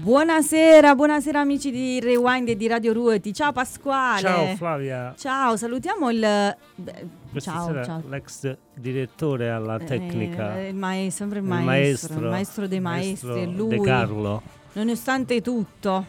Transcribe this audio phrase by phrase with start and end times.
[0.00, 3.32] Buonasera, buonasera amici di Rewind e di Radio Ruoti.
[3.32, 4.20] Ciao Pasquale.
[4.20, 5.14] Ciao Flavia.
[5.16, 6.56] Ciao, salutiamo il
[7.32, 8.02] Questa ciao, ciao.
[8.06, 10.58] l'ex direttore alla tecnica.
[10.58, 13.68] Eh, il maestro, sempre il maestro, il maestro, maestro dei maestro maestri, è lui.
[13.70, 14.42] De Carlo
[14.74, 16.04] Nonostante tutto.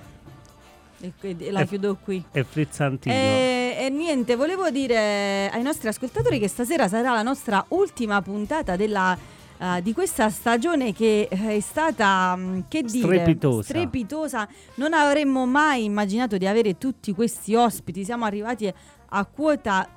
[0.99, 2.21] E, e la E- chiudo qui.
[2.31, 3.15] e Frizzantino.
[3.15, 8.75] E, e niente, volevo dire ai nostri ascoltatori che stasera sarà la nostra ultima puntata
[8.75, 9.17] della,
[9.59, 13.63] eh, di questa stagione che eh, è stata, mm, che dire, Strepitosa.
[13.63, 14.47] strepitosa.
[14.75, 18.03] Non avremmo mai immaginato di avere tutti questi ospiti.
[18.05, 18.71] Siamo arrivati
[19.09, 19.87] a quota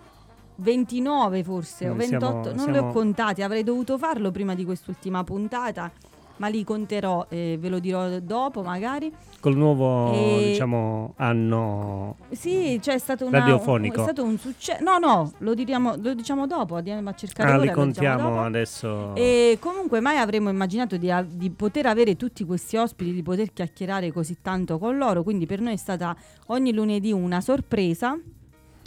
[0.57, 4.55] 29 forse, o Mm, 28, siamo- non li siamo- ho contati, avrei dovuto farlo prima
[4.55, 5.91] di quest'ultima puntata.
[6.41, 9.13] Ma li conterò e ve lo dirò dopo magari.
[9.41, 13.95] Col nuovo E- diciamo, anno Sì, c'è stato una, Radiofonico.
[13.95, 14.83] un- è stato un successo.
[14.83, 18.43] No, no, lo, diriamo- lo diciamo dopo, andiamo a cercare Ah, ora, li diciamo contiamo
[18.43, 19.15] adesso.
[19.17, 23.53] E comunque mai avremmo immaginato di, a- di poter avere tutti questi ospiti, di poter
[23.53, 26.17] chiacchierare così tanto con loro, quindi per noi è stata
[26.47, 28.19] ogni lunedì una sorpresa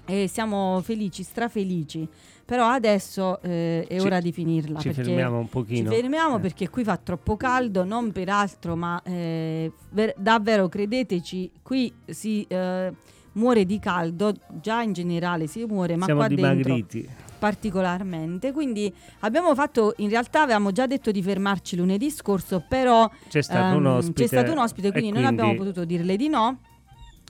[0.05, 2.07] e siamo felici, strafelici,
[2.45, 4.79] però adesso eh, è Ci- ora di finirla.
[4.79, 5.91] Ci fermiamo un ci pochino.
[5.91, 6.39] fermiamo Eh.
[6.39, 12.45] perché qui fa troppo caldo, non per altro, ma eh, ver- davvero credeteci, qui si
[12.49, 12.91] eh,
[13.33, 17.07] muore di caldo, già in generale si muore, ma Siamo qua dentro dimagriti.
[17.39, 18.51] particolarmente.
[18.51, 23.73] Quindi abbiamo fatto, in realtà avevamo già detto di fermarci lunedì scorso, però C'è stato
[23.75, 24.21] ehm, un ospite.
[24.21, 26.59] c'è stato un ospite, e quindi, non abbiamo potuto dirle di no,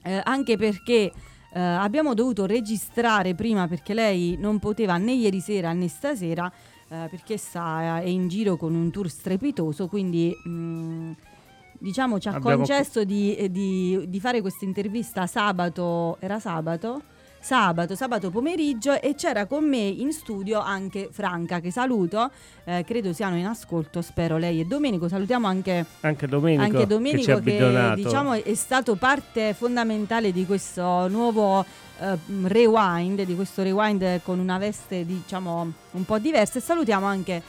[0.02, 1.12] eh, anche perché
[1.54, 6.50] eh, abbiamo dovuto registrare prima perché lei non poteva né ieri sera né stasera
[6.88, 11.12] eh, perché sta, è in giro con un tour strepitoso, quindi mh,
[11.78, 17.02] diciamo ci ha Abbiamo- concesso di, eh, di- di fare questa intervista sabato, era sabato?
[17.44, 22.30] Sabato, sabato pomeriggio e c'era con me in studio anche Franca che saluto,
[22.64, 26.86] eh, credo siano in ascolto, spero lei e Domenico, salutiamo anche Anche Domenico, anche che
[26.86, 27.96] Domenico che, bidonato.
[27.96, 31.62] diciamo è stato parte fondamentale di questo nuovo
[31.98, 37.42] mh, rewind, di questo rewind con una veste diciamo un po' diversa e salutiamo anche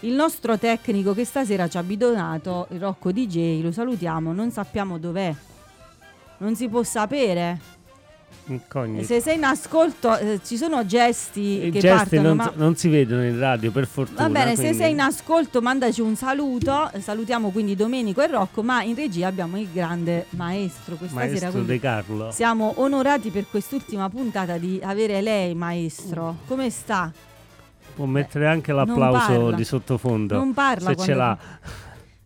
[0.00, 4.98] il nostro tecnico che stasera ci ha bidonato, il Rocco DJ, lo salutiamo, non sappiamo
[4.98, 5.32] dov'è.
[6.38, 7.77] Non si può sapere.
[8.48, 9.04] Incognito.
[9.04, 12.76] Se sei in ascolto eh, ci sono gesti I che gesti partono, non, ma non
[12.76, 14.22] si vedono in radio, per fortuna.
[14.22, 18.62] Va bene, se quindi- sei in ascolto mandaci un saluto, salutiamo quindi Domenico e Rocco,
[18.62, 22.30] ma in regia abbiamo il grande maestro questa sera, Maestro De Carlo.
[22.30, 26.36] siamo onorati per quest'ultima puntata di avere lei maestro.
[26.46, 27.12] Come sta?
[27.94, 30.36] Può mettere anche l'applauso di sottofondo.
[30.36, 31.38] Non parla se quando ce l'ha.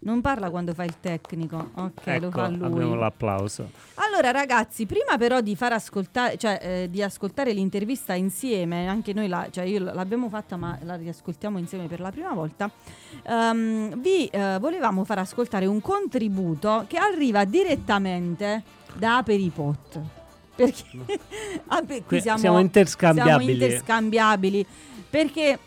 [0.05, 1.71] Non parla quando fa il tecnico.
[1.75, 2.65] Ok, lo Ecco, fa lui.
[2.65, 3.71] abbiamo l'applauso.
[3.95, 9.29] Allora ragazzi, prima però di far ascoltare, cioè eh, di ascoltare l'intervista insieme, anche noi
[9.29, 12.69] la, cioè l'abbiamo fatta ma la riascoltiamo insieme per la prima volta,
[13.23, 18.63] ehm, vi eh, volevamo far ascoltare un contributo che arriva direttamente
[18.95, 20.01] da Aperipot.
[20.57, 20.85] Perché
[21.69, 23.45] Ape- qui Que- siamo, siamo interscambiabili.
[23.57, 24.67] siamo interscambiabili,
[25.09, 25.59] perché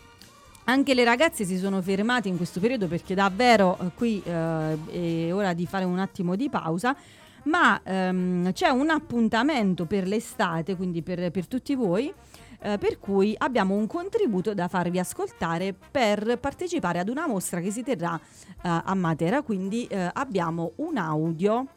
[0.65, 5.33] anche le ragazze si sono fermate in questo periodo perché davvero eh, qui eh, è
[5.33, 6.95] ora di fare un attimo di pausa.
[7.43, 12.11] Ma ehm, c'è un appuntamento per l'estate, quindi per, per tutti voi,
[12.59, 17.69] eh, per cui abbiamo un contributo da farvi ascoltare per partecipare ad una mostra che
[17.69, 19.43] si terrà eh, a Matera.
[19.43, 21.67] Quindi eh, abbiamo un audio,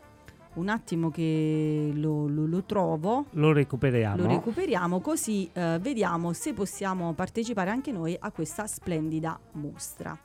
[0.55, 3.27] un attimo che lo, lo- lo trovo.
[3.31, 4.17] Lo recuperiamo.
[4.17, 10.19] Lo recuperiamo così eh, vediamo se possiamo partecipare anche noi a questa splendida mostra.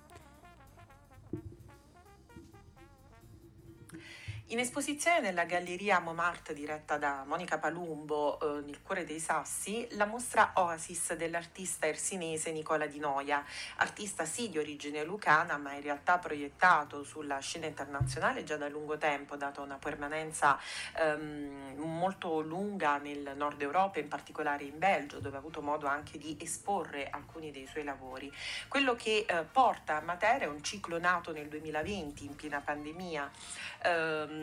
[4.53, 10.05] In esposizione nella Galleria Montmartre diretta da Monica Palumbo eh, nel cuore dei Sassi la
[10.05, 13.43] mostra Oasis dell'artista ersinese Nicola Di Noia,
[13.77, 18.95] artista sì di origine lucana ma in realtà proiettato sulla scena internazionale già da lungo
[18.99, 20.59] tempo dato una permanenza
[20.99, 26.19] ehm, molto lunga nel nord Europa, in particolare in Belgio dove ha avuto modo anche
[26.19, 28.31] di esporre alcuni dei suoi lavori.
[28.67, 33.31] Quello che eh, porta a Matera è un ciclo nato nel 2020 in piena pandemia
[33.85, 34.41] ehm,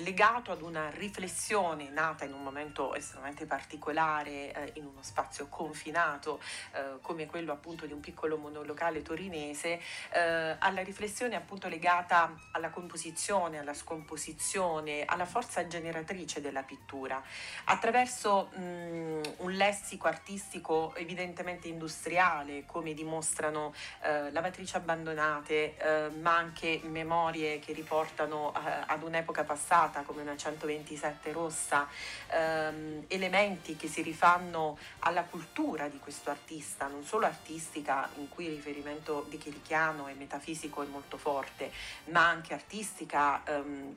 [0.00, 6.40] legato ad una riflessione nata in un momento estremamente particolare, eh, in uno spazio confinato
[6.72, 9.80] eh, come quello appunto di un piccolo monolocale torinese,
[10.12, 17.22] eh, alla riflessione appunto legata alla composizione, alla scomposizione, alla forza generatrice della pittura,
[17.64, 23.72] attraverso mh, un lessico artistico evidentemente industriale, come dimostrano
[24.02, 28.58] eh, lavatrici abbandonate, eh, ma anche memorie che riportano eh,
[29.00, 31.88] ad un'epoca passata come una 127 rossa,
[32.28, 38.44] ehm, elementi che si rifanno alla cultura di questo artista, non solo artistica in cui
[38.46, 41.72] il riferimento di Chirichiano e metafisico è molto forte,
[42.06, 43.96] ma anche artistica ehm,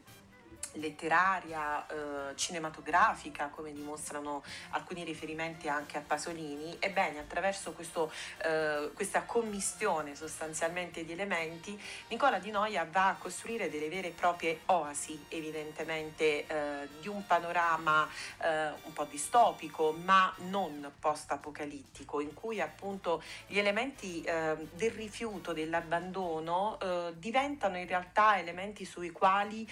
[0.74, 8.12] letteraria, eh, cinematografica, come dimostrano alcuni riferimenti anche a Pasolini, ebbene attraverso questo,
[8.44, 14.12] eh, questa commistione sostanzialmente di elementi, Nicola Di Noia va a costruire delle vere e
[14.12, 18.08] proprie oasi, evidentemente eh, di un panorama
[18.42, 25.54] eh, un po' distopico, ma non post-apocalittico, in cui appunto gli elementi eh, del rifiuto,
[25.54, 29.70] dell'abbandono eh, diventano in realtà elementi sui quali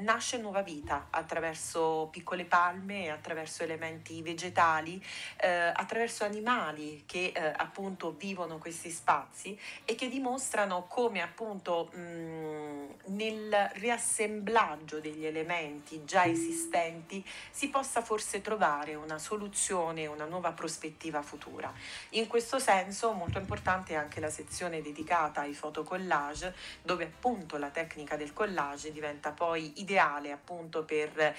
[0.00, 5.02] nasce nuova vita attraverso piccole palme, attraverso elementi vegetali,
[5.36, 12.94] eh, attraverso animali che eh, appunto vivono questi spazi e che dimostrano come appunto mh,
[13.06, 21.22] nel riassemblaggio degli elementi già esistenti si possa forse trovare una soluzione, una nuova prospettiva
[21.22, 21.72] futura.
[22.10, 27.70] In questo senso molto importante è anche la sezione dedicata ai fotocollage dove appunto la
[27.70, 31.34] tecnica del collage diventa poi ideale appunto per eh,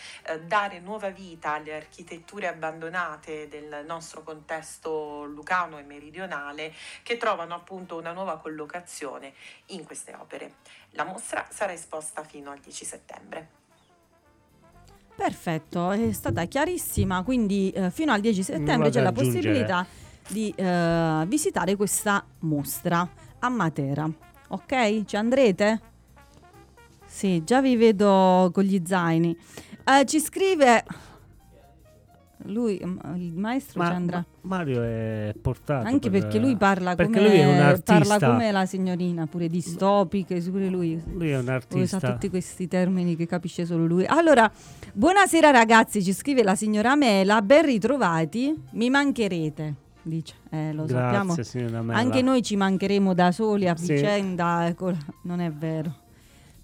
[0.45, 6.73] dare nuova vita alle architetture abbandonate del nostro contesto lucano e meridionale
[7.03, 9.33] che trovano appunto una nuova collocazione
[9.67, 10.55] in queste opere.
[10.91, 13.49] La mostra sarà esposta fino al 10 settembre.
[15.15, 19.85] Perfetto, è stata chiarissima, quindi eh, fino al 10 settembre c'è la possibilità
[20.27, 23.07] di eh, visitare questa mostra
[23.39, 24.09] a Matera.
[24.49, 25.05] Ok?
[25.05, 25.93] Ci andrete?
[27.15, 29.33] Sì, già vi vedo con gli zaini.
[29.85, 30.83] Uh, ci scrive
[32.47, 32.75] lui,
[33.15, 34.25] il maestro Ma, ci andrà.
[34.41, 35.87] Ma Mario è portato.
[35.87, 37.97] Anche per, perché lui parla perché come, lui è un artista.
[37.99, 41.01] parla come la signorina, pure distopiche, pure lui.
[41.13, 41.95] Lui è un artista.
[41.95, 44.05] Usa tutti questi termini che capisce solo lui.
[44.05, 44.51] Allora,
[44.91, 49.73] buonasera ragazzi, ci scrive la signora Mela, ben ritrovati, mi mancherete.
[50.01, 51.93] Dice, eh, lo Grazie, sappiamo.
[51.93, 53.93] Anche noi ci mancheremo da soli a Sì.
[53.93, 54.67] vicenda.
[54.67, 54.91] ecco,
[55.21, 56.03] non è vero.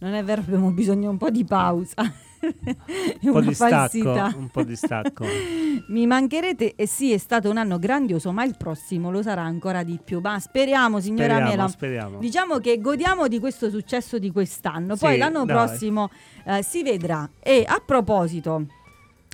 [0.01, 2.01] Non è vero, abbiamo bisogno un po' di pausa.
[2.01, 5.25] un po' di stacco, un po' di stacco.
[5.89, 9.83] Mi mancherete e sì, è stato un anno grandioso, ma il prossimo lo sarà ancora
[9.83, 10.19] di più.
[10.19, 11.67] Ma speriamo, signora speriamo, Mela.
[11.67, 12.17] speriamo.
[12.17, 15.55] Diciamo che godiamo di questo successo di quest'anno, poi Sì, l'anno dai.
[15.55, 16.09] prossimo
[16.45, 17.29] eh, si vedrà.
[17.39, 18.65] E a proposito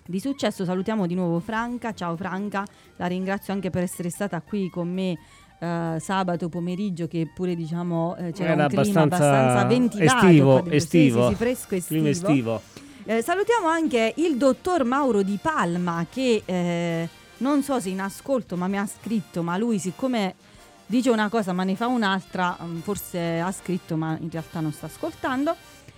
[0.05, 1.93] di successo, salutiamo di nuovo Franca.
[1.93, 2.65] Ciao Franca,
[2.97, 5.17] la ringrazio anche per essere stata qui con me.
[5.59, 11.21] Eh, sabato pomeriggio che pure diciamo eh, c'era Era un clima abbastanza ventilato estivo, estivo.
[11.23, 12.01] sì, sì, fresco estivo.
[12.01, 12.61] Clima estivo.
[13.05, 18.55] Eh, salutiamo anche il dottor Mauro Di Palma che eh, non so se in ascolto
[18.55, 20.35] ma mi ha scritto, ma lui siccome
[20.85, 24.71] dice una cosa ma ne fa un'altra, mm, forse ha scritto ma in realtà non
[24.71, 25.55] sta ascoltando.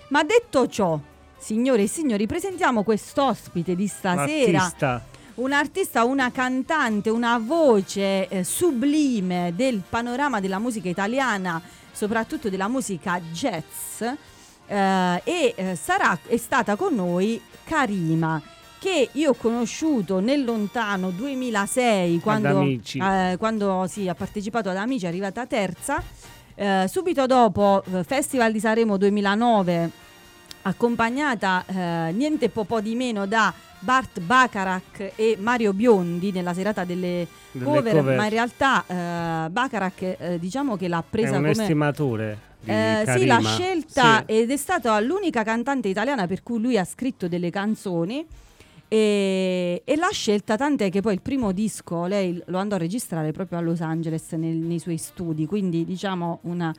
[0.10, 1.00] Ma detto ciò,
[1.38, 5.06] signore e signori, presentiamo quest'ospite di stasera, L'artista.
[5.40, 12.68] Un artista, una cantante, una voce eh, sublime del panorama della musica italiana, soprattutto della
[12.68, 14.02] musica jazz.
[14.02, 18.42] eh, e eh, sarà, è stata con noi Karima
[18.80, 25.06] che io ho conosciuto nel lontano 2006 quando, eh, quando sì, ha partecipato ad Amici,
[25.06, 26.02] è arrivata terza.
[26.56, 29.92] Eh, subito dopo eh, Festival di Sanremo 2009
[30.64, 36.84] accompagnata eh, niente po', po' di meno da Bart Bacharach e Mario Biondi nella serata
[36.84, 38.18] delle, Delle cover, cover.
[38.18, 43.04] ma in realtà eh, Bacharach eh, diciamo che l'ha È presa come estimatore di eh,
[43.07, 44.33] sì, l'ha scelta Sì.
[44.33, 48.26] ed è stata l'unica cantante italiana per cui lui ha scritto delle canzoni
[48.88, 53.31] e, e l'ha scelta tant'è che poi il primo disco lei lo andò a registrare
[53.31, 56.74] proprio a Los Angeles nel- nei suoi studi, quindi diciamo una,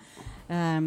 [0.47, 0.78] bella-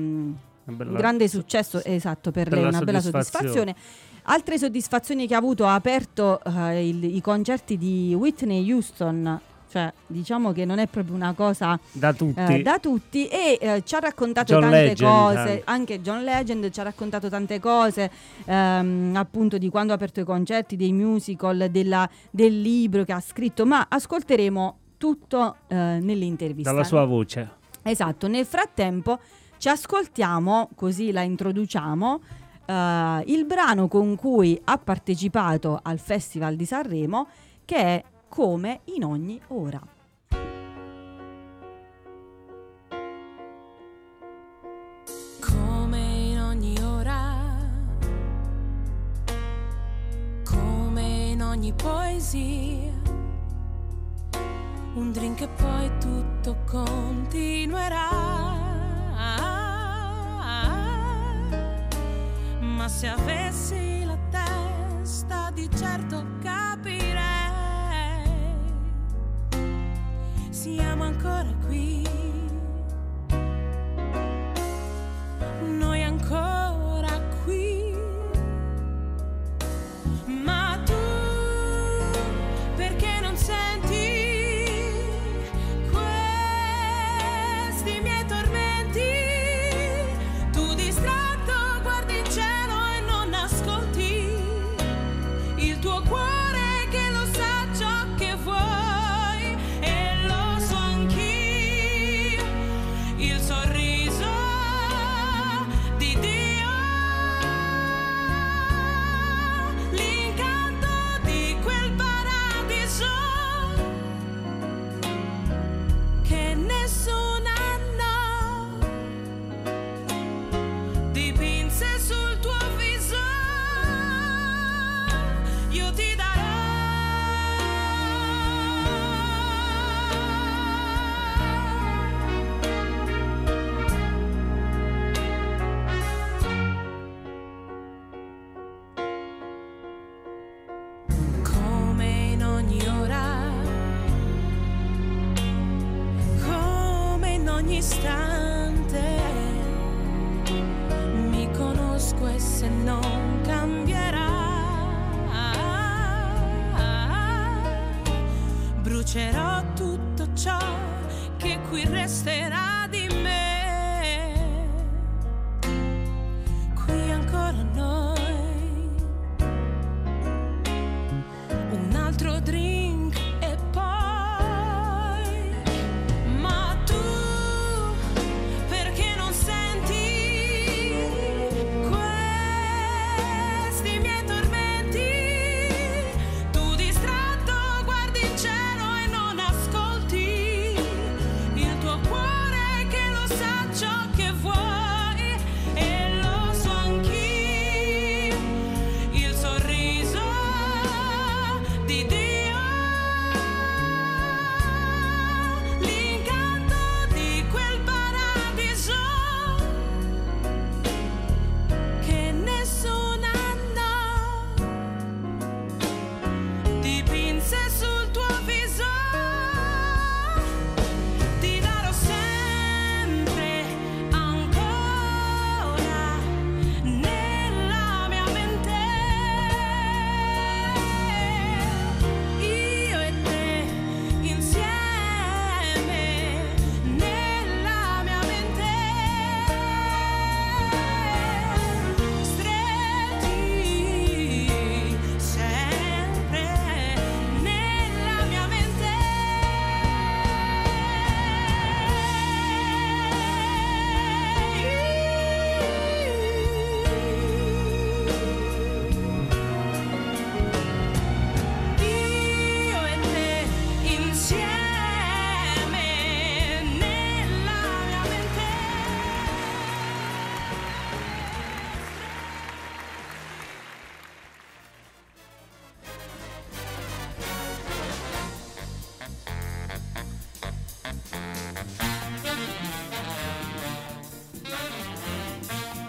[0.91, 3.75] un grande successo esatto per lei, bella una bella soddisfazione.
[4.23, 9.39] Altre soddisfazioni che ha avuto ha aperto eh, il- i concerti di Whitney Houston,
[9.69, 12.39] cioè diciamo che non è proprio una cosa Da tutti.
[12.39, 15.61] eh, da tutti e eh, ci ha raccontato John tante Legend, cose, anche.
[15.65, 18.09] anche John Legend ci ha raccontato tante cose,
[18.45, 23.19] ehm, appunto di quando ha aperto i concerti, dei musical, della- del libro che ha
[23.19, 26.71] scritto, ma ascolteremo tutto eh, nell'intervista.
[26.71, 27.49] Dalla sua voce.
[27.81, 29.19] Esatto, nel frattempo
[29.57, 32.21] ci ascoltiamo, così la introduciamo,
[32.65, 37.27] eh, il brano con cui ha partecipato al Festival di Sanremo
[37.65, 39.79] che è Come in ogni ora.
[45.39, 47.35] Come in ogni ora,
[50.43, 52.91] come in ogni poesia,
[54.95, 58.62] un drink e poi tutto continuerà.
[62.83, 66.25] Ma se avessi la testa di certo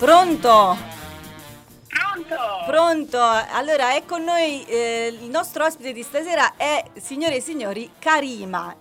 [0.04, 0.76] Pronto?
[1.88, 2.37] Pronto?
[2.66, 3.18] Pronto?
[3.18, 8.76] Allora è con noi eh, il nostro ospite di stasera è, signore e signori, Karima.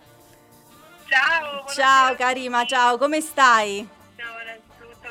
[1.07, 1.65] Ciao.
[1.73, 3.87] Ciao Karima, ciao, come stai?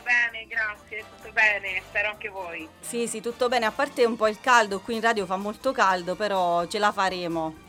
[0.02, 2.68] Bene, grazie, tutto bene, spero anche voi.
[2.80, 5.72] Sì, sì, tutto bene, a parte un po' il caldo, qui in radio fa molto
[5.72, 7.61] caldo, però ce la faremo.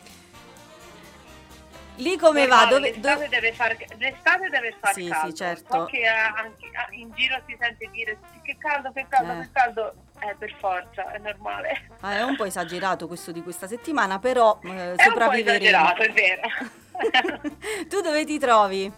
[1.96, 2.64] Lì come va?
[2.64, 5.32] Normale, Dove, l'estate, dove- deve far, l'estate deve far Sì, sì, caldo.
[5.34, 5.78] certo.
[5.78, 9.32] So che eh, anche ah, in giro si sente dire "Sì, che caldo, che caldo,
[9.32, 9.40] Eh.
[9.44, 9.94] che caldo.
[10.20, 11.86] Eh, per forza, è normale.
[12.00, 15.64] Ah, è un po' esagerato questo di questa settimana, però eh, È un po' sopravviveremo.
[15.64, 16.40] esagerato, è vero.
[17.88, 18.90] tu dove ti trovi?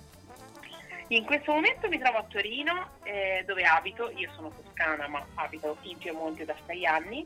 [1.09, 5.77] In questo momento mi trovo a Torino, eh, dove abito, io sono toscana ma abito
[5.83, 7.25] in Piemonte da sei anni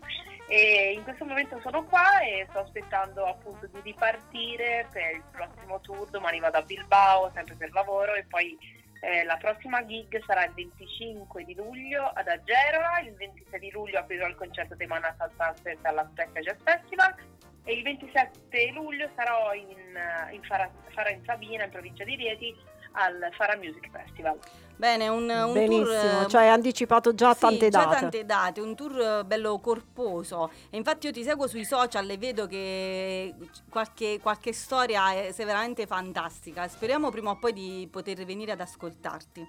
[0.52, 5.80] e in questo momento sono qua e sto aspettando appunto di ripartire per il prossimo
[5.80, 8.58] tour, domani vado a Bilbao sempre per lavoro e poi
[9.00, 14.00] eh, la prossima gig sarà il 25 di luglio ad Agerola, il 26 di luglio
[14.00, 17.14] aprirò il concerto dei Manhattan Sunset alla Specca Jazz Festival
[17.62, 19.96] e il 27 luglio sarò in,
[20.32, 22.56] in Fara, Fara in Sabina in provincia di Rieti
[22.92, 24.38] al Fara Music Festival.
[24.76, 26.22] Bene, un, un Benissimo, tour...
[26.22, 28.00] eh, cioè hai anticipato già sì, tante già date.
[28.00, 30.50] tante date, un tour eh, bello corposo.
[30.70, 33.34] E infatti io ti seguo sui social e vedo che
[33.68, 36.66] qualche, qualche storia è, sei veramente fantastica.
[36.66, 39.46] Speriamo prima o poi di poter venire ad ascoltarti.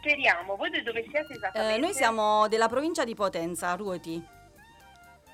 [0.00, 1.74] Speriamo, voi da dove siete esattamente?
[1.74, 4.34] Eh, noi siamo della provincia di Potenza, Ruoti.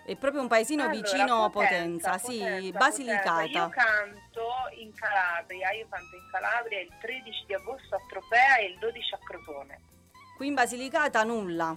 [0.05, 3.41] È proprio un paesino Allora, vicino Potenza, sì, Potenza, Basilicata.
[3.43, 3.59] Potenza.
[3.59, 8.67] Io canto in Calabria, io canto in Calabria il 13 di agosto a Tropea e
[8.67, 9.81] il 12 a Crotone.
[10.37, 11.77] Qui in Basilicata nulla.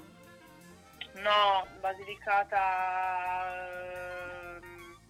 [1.13, 2.59] No, Basilicata
[4.57, 4.61] ehm,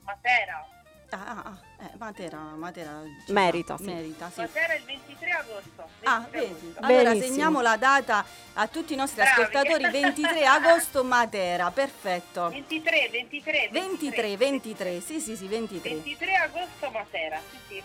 [0.04, 0.75] Matera.
[1.16, 3.84] Ah, ah, ah, eh, Matera, Matera Merita, sì.
[3.86, 4.42] Merita, sì.
[4.42, 5.88] Matera il 23 agosto.
[6.02, 6.46] 23 Ah, vedi.
[6.46, 6.80] agosto.
[6.82, 7.26] Allora Benissimo.
[7.34, 9.42] segniamo la data a tutti i nostri Bravi.
[9.42, 12.50] ascoltatori, 23 agosto Matera, perfetto.
[12.50, 15.90] 23, 23, 23, 23, sì sì sì, 23.
[15.90, 17.82] 23 agosto Matera, sì sì.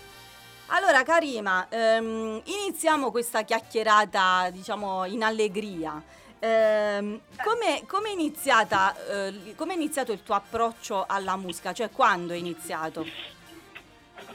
[0.73, 6.03] Allora Karima, ehm, iniziamo questa chiacchierata diciamo in allegria.
[6.43, 11.73] Ehm, come, come è iniziata, eh, come è iniziato il tuo approccio alla musica?
[11.75, 13.07] Cioè quando è iniziato?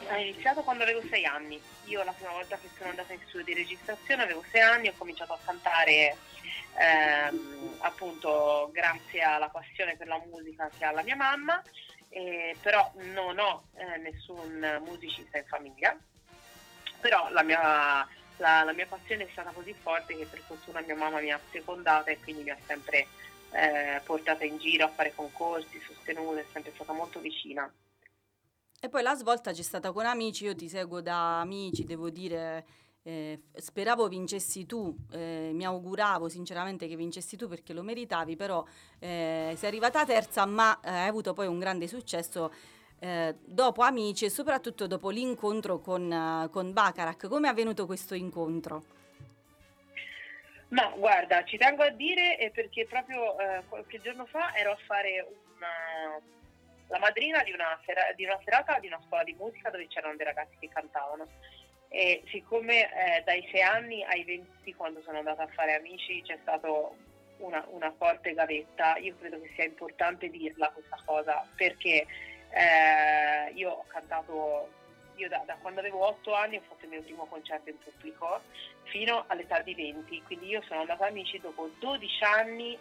[0.10, 1.60] Ho iniziato quando avevo sei anni.
[1.86, 4.94] Io la prima volta che sono andata in studio di registrazione avevo sei anni ho
[4.98, 6.16] cominciato a cantare
[6.78, 11.60] ehm, appunto grazie alla passione per la musica che ha la mia mamma,
[12.10, 15.98] eh, però non ho eh, nessun musicista in famiglia.
[17.02, 20.96] Però la mia la, la, mia passione è stata così forte che per fortuna mia
[20.96, 23.08] mamma mi ha secondata e quindi mi ha sempre
[23.52, 27.72] eh, portata in giro a fare concorsi, sostenuta, è sempre stata molto vicina.
[28.80, 32.66] E poi la svolta c'è stata con amici, io ti seguo da amici, devo dire,
[33.02, 38.66] eh, speravo vincessi tu, eh, mi auguravo sinceramente che vincessi tu perché lo meritavi, però
[39.00, 42.52] eh, sei arrivata terza ma eh, hai avuto poi un grande successo
[43.00, 47.28] eh, dopo Amici e soprattutto dopo l'incontro con, uh, con Bacharach.
[47.28, 48.84] Come è avvenuto questo incontro?
[50.70, 54.78] Ma guarda, ci tengo a dire eh, perché proprio eh, qualche giorno fa ero a
[54.86, 56.20] fare una,
[56.88, 60.16] la madrina di una, sera, di una, serata di una scuola di musica dove c'erano
[60.16, 61.28] dei ragazzi che cantavano.
[61.90, 66.38] E siccome eh, dai 6 anni ai 20, quando sono andata a fare amici, c'è
[66.42, 66.68] stata
[67.38, 72.06] una, una forte gavetta, io credo che sia importante dirla questa cosa perché
[72.50, 74.70] eh, io ho cantato,
[75.16, 78.42] io da, da, quando avevo 8 anni ho fatto il mio primo concerto in pubblico
[78.84, 82.78] fino all'età di 20, quindi io sono andata amici dopo 12 anni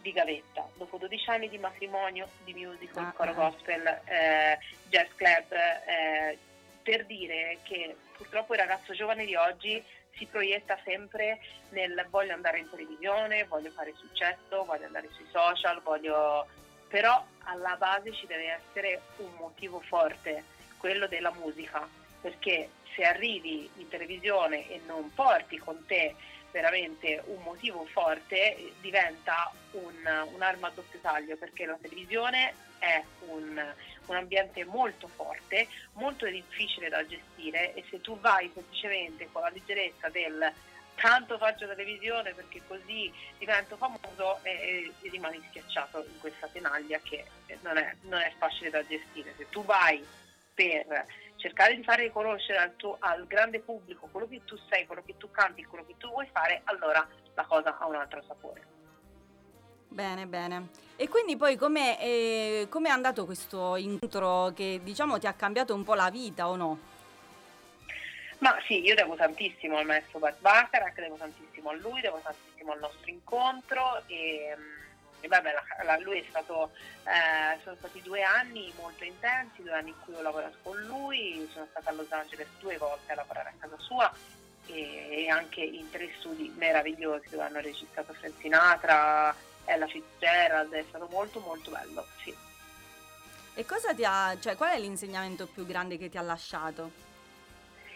[0.00, 3.34] di gavetta, dopo 12 anni di matrimonio, di musical, ah, coro ah.
[3.34, 6.38] gospel, eh, jazz club, eh,
[6.82, 9.82] per dire che purtroppo il ragazzo giovane di oggi
[10.16, 15.80] si proietta sempre nel voglio andare in televisione, voglio fare successo, voglio andare sui social,
[15.82, 16.46] voglio
[16.94, 20.44] però alla base ci deve essere un motivo forte,
[20.78, 21.88] quello della musica,
[22.20, 26.14] perché se arrivi in televisione e non porti con te
[26.52, 29.92] veramente un motivo forte, diventa un,
[30.34, 33.74] un'arma a doppio taglio, perché la televisione è un,
[34.06, 39.50] un ambiente molto forte, molto difficile da gestire e se tu vai semplicemente con la
[39.50, 40.52] leggerezza del
[40.94, 47.24] tanto faccio televisione perché così divento famoso e, e rimani schiacciato in questa tenaglia che
[47.62, 49.34] non è, non è, facile da gestire.
[49.36, 50.04] Se tu vai
[50.54, 55.02] per cercare di fare riconoscere al, tuo, al grande pubblico quello che tu sei, quello
[55.04, 58.72] che tu canti, quello che tu vuoi fare, allora la cosa ha un altro sapore.
[59.88, 60.68] Bene, bene.
[60.96, 65.84] E quindi poi com'è, eh, com'è andato questo incontro che diciamo ti ha cambiato un
[65.84, 66.78] po' la vita o no?
[68.44, 72.72] Ma sì, io devo tantissimo al maestro Bart Bacharach, devo tantissimo a lui, devo tantissimo
[72.72, 74.54] al nostro incontro e,
[75.20, 76.72] e vabbè, la, la, lui è stato,
[77.04, 81.48] eh, sono stati due anni molto intensi, due anni in cui ho lavorato con lui,
[81.54, 84.12] sono stata a Los Angeles due volte a lavorare a casa sua
[84.66, 90.84] e, e anche in tre studi meravigliosi dove hanno registrato Frank Sinatra, Ella Fitzgerald, è
[90.86, 92.36] stato molto molto bello, sì.
[93.54, 97.13] E cosa ti ha, cioè qual è l'insegnamento più grande che ti ha lasciato?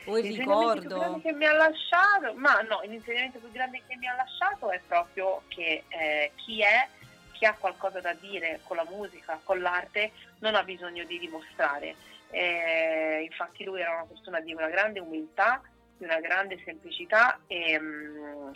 [0.09, 1.21] O il ricordo?
[1.23, 5.43] che mi ha lasciato, ma no, l'insegnamento più grande che mi ha lasciato è proprio
[5.49, 6.89] che eh, chi è,
[7.33, 11.95] chi ha qualcosa da dire con la musica, con l'arte, non ha bisogno di dimostrare.
[12.31, 15.61] Eh, infatti lui era una persona di una grande umiltà,
[15.97, 18.51] di una grande semplicità e mh, mm,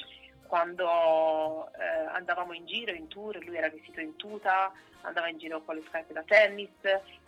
[0.47, 4.71] quando eh, andavamo in giro, in tour, lui era vestito in tuta,
[5.03, 6.69] andava in giro con le scarpe da tennis,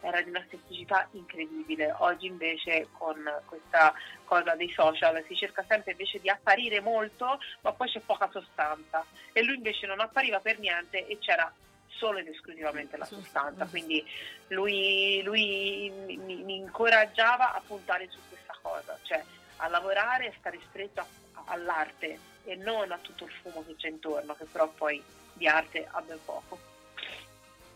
[0.01, 1.95] era di una semplicità incredibile.
[1.99, 7.73] Oggi invece con questa cosa dei social si cerca sempre invece di apparire molto, ma
[7.73, 9.05] poi c'è poca sostanza.
[9.33, 11.53] E lui invece non appariva per niente e c'era
[11.89, 13.67] solo ed esclusivamente la sostanza.
[13.67, 14.05] Quindi
[14.49, 19.23] lui, lui mi, mi, incoraggiava a puntare su questa cosa, cioè
[19.59, 21.07] a lavorare e stare stretto a,
[21.47, 25.87] all'arte e non a tutto il fumo che c'è intorno, che però poi di arte
[25.91, 26.73] ha ben poco.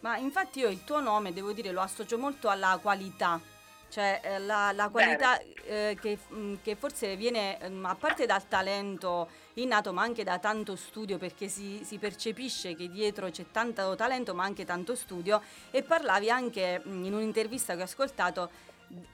[0.00, 3.40] Ma infatti io il tuo nome, devo dire, lo associo molto alla qualità,
[3.88, 8.46] cioè eh, la, la, qualità eh, che, mm, che, forse viene mm, a parte dal
[8.46, 13.94] talento innato ma anche da tanto studio perché si, si, percepisce che dietro c'è tanto
[13.96, 18.50] talento ma anche tanto studio e parlavi anche mm, in un'intervista che ho ascoltato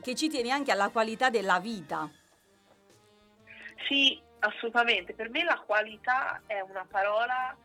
[0.01, 2.09] che ci tieni anche alla qualità della vita.
[3.89, 7.57] Sì, Assolutamente, per me la qualità è una parola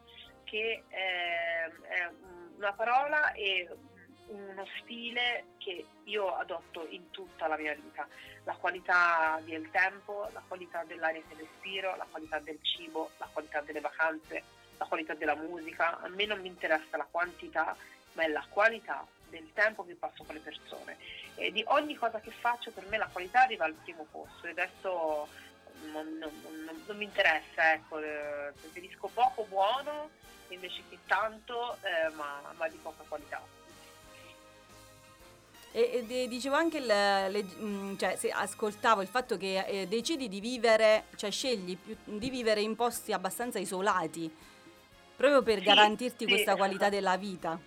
[0.45, 2.09] che è, è
[2.55, 3.67] una parola e
[4.29, 8.07] uno stile che io adotto in tutta la mia vita.
[8.43, 13.61] La qualità del tempo, la qualità dell'aria che respiro, la qualità del cibo, la qualità
[13.61, 14.43] delle vacanze,
[14.77, 15.99] la qualità della musica.
[15.99, 17.75] A me non mi interessa la quantità,
[18.13, 20.97] ma è la qualità del tempo che passo con le persone.
[21.35, 24.51] E di ogni cosa che faccio per me la qualità arriva al primo posto e
[24.51, 25.27] adesso
[25.91, 30.09] non, non, non, non mi interessa, ecco, eh, preferisco poco buono
[30.49, 33.41] invece che tanto, eh, ma, ma, di poca qualità.
[35.71, 40.27] E, e dicevo anche, le, le, mm, cioè, se ascoltavo il fatto che eh, decidi
[40.27, 44.33] di vivere, cioè scegli più, di vivere in posti abbastanza isolati,
[45.15, 47.59] proprio per sì, garantirti sì, questa qualità della vita.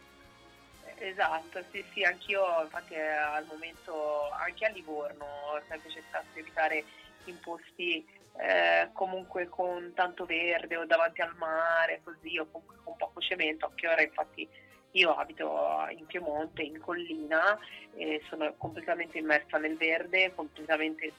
[0.96, 6.84] Esatto, sì, sì, anch'io infatti al momento, anche a Livorno, ho sempre cercato di evitare
[7.24, 8.04] in posti
[8.38, 13.70] eh, comunque con tanto verde o davanti al mare, così, o comunque con poco cemento,
[13.74, 14.48] che ora infatti
[14.92, 17.58] io abito in Piemonte, in collina,
[17.94, 21.12] e sono completamente immersa nel verde, completamente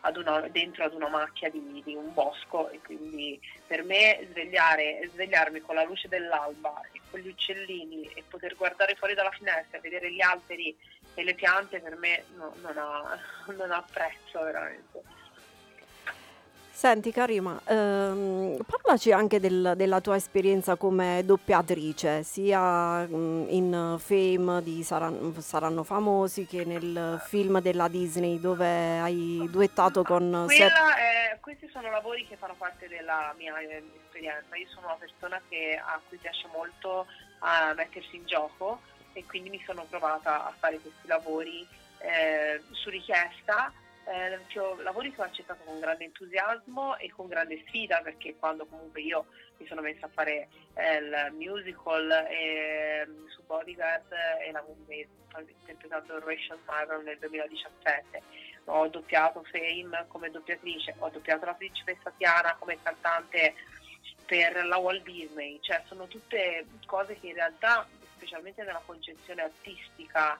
[0.00, 5.60] ad una, dentro ad una macchia di, di, un bosco e quindi per me svegliarmi
[5.60, 10.12] con la luce dell'alba e con gli uccellini e poter guardare fuori dalla finestra, vedere
[10.12, 10.76] gli alberi
[11.14, 13.18] e le piante per me no, non, ha,
[13.56, 15.15] non ha prezzo veramente.
[16.76, 24.60] Senti Karima, ehm, parlaci anche del- della tua esperienza come doppiatrice, sia mm, in film
[24.60, 30.44] di Saran- Saranno Famosi che nel film della Disney dove hai duettato con...
[30.50, 34.54] Ser- è- questi sono lavori che fanno parte della mia eh, esperienza.
[34.56, 37.06] Io sono una persona che, a cui piace molto
[37.38, 38.80] a mettersi in gioco
[39.14, 41.66] e quindi mi sono trovata a fare questi lavori
[42.00, 43.72] eh, su richiesta
[44.06, 49.00] eh, lavori che ho accettato con grande entusiasmo e con grande sfida perché quando comunque
[49.00, 49.26] io
[49.58, 54.64] mi sono messa a fare eh, il musical eh, su Bodyguard e la
[55.58, 58.22] interpretando Rachel Marron nel 2017
[58.66, 63.54] ho doppiato Fame come doppiatrice ho doppiato la principessa Tiana come cantante
[64.26, 65.58] per la Walt Disney.
[65.62, 70.38] Cioè sono tutte cose che in realtà specialmente nella concezione artistica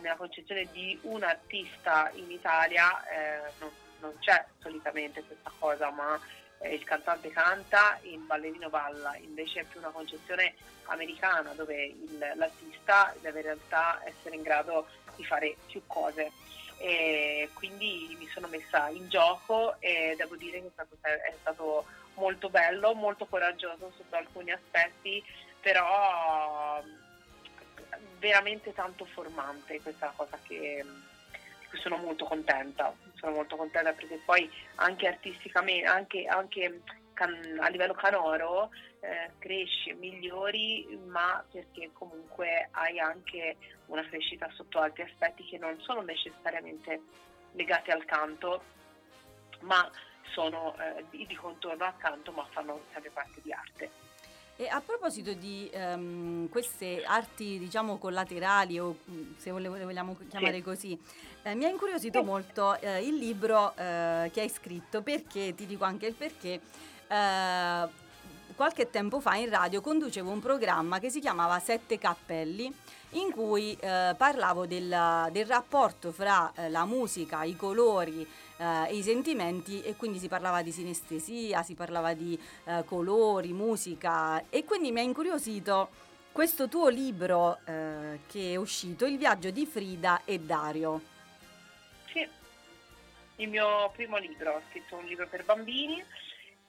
[0.00, 6.18] nella concezione di un artista in Italia eh, non, non, c'è solitamente questa cosa, ma
[6.58, 12.32] eh, il cantante canta, il ballerino balla, invece è più una concezione americana dove il,
[12.34, 16.30] l'artista deve in realtà essere in grado di fare più cose.
[16.78, 21.84] E quindi mi sono messa in gioco e devo dire che è stato, è stato
[22.14, 25.22] molto bello, molto coraggioso sotto alcuni aspetti,
[25.60, 26.82] però
[28.18, 30.84] veramente tanto formante, questa è una cosa che,
[31.68, 36.80] cui sono molto contenta, sono molto contenta perché poi anche artisticamente, anche, anche
[37.14, 44.80] can, a livello canoro eh, cresci, migliori, ma perché comunque hai anche una crescita sotto
[44.80, 47.00] altri aspetti che non sono necessariamente
[47.52, 48.62] legati al canto,
[49.60, 49.90] ma
[50.32, 53.90] sono eh, di, di contorno al canto, ma fanno sempre parte di arte.
[54.60, 60.62] E a proposito di um, queste arti, diciamo, collaterali o mm, se vogliamo chiamare sì.
[60.62, 61.00] così,
[61.44, 62.24] eh, mi ha incuriosito sì.
[62.26, 66.60] molto eh, il libro eh, che hai scritto perché, ti dico anche il perché,
[67.08, 67.88] eh,
[68.54, 72.70] qualche tempo fa in radio conducevo un programma che si chiamava Sette Cappelli
[73.12, 78.28] in cui eh, parlavo del, del, rapporto fra eh, la musica, i colori
[78.60, 84.44] eh, i sentimenti e quindi si parlava di sinestesia, si parlava di eh, colori, musica
[84.50, 85.88] e quindi mi ha incuriosito
[86.30, 91.00] questo tuo libro eh, che è uscito, Il viaggio di Frida e Dario.
[92.12, 92.28] Sì,
[93.36, 96.04] il mio primo libro, ho scritto un libro per bambini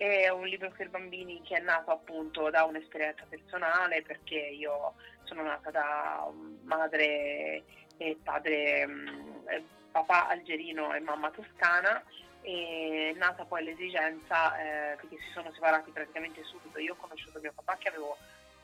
[0.01, 5.43] è un libro per bambini che è nato appunto da un'esperienza personale perché io sono
[5.43, 6.27] nata da
[6.63, 7.63] madre
[7.97, 9.45] e padre, mm,
[9.91, 12.03] papà algerino e mamma toscana
[12.41, 16.79] e è nata poi l'esigenza eh, perché si sono separati praticamente subito.
[16.79, 18.17] Io ho conosciuto mio papà che avevo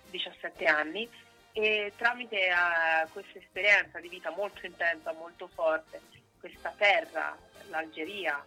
[0.10, 1.10] 17 anni
[1.52, 6.02] e tramite uh, questa esperienza di vita molto intensa, molto forte,
[6.40, 7.36] questa terra,
[7.70, 8.44] l'Algeria,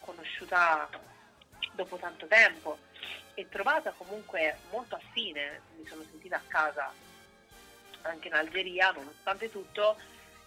[0.00, 0.88] conosciuta
[1.72, 2.78] dopo tanto tempo
[3.34, 6.92] e trovata comunque molto affine, mi sono sentita a casa
[8.02, 9.96] anche in Algeria, nonostante tutto,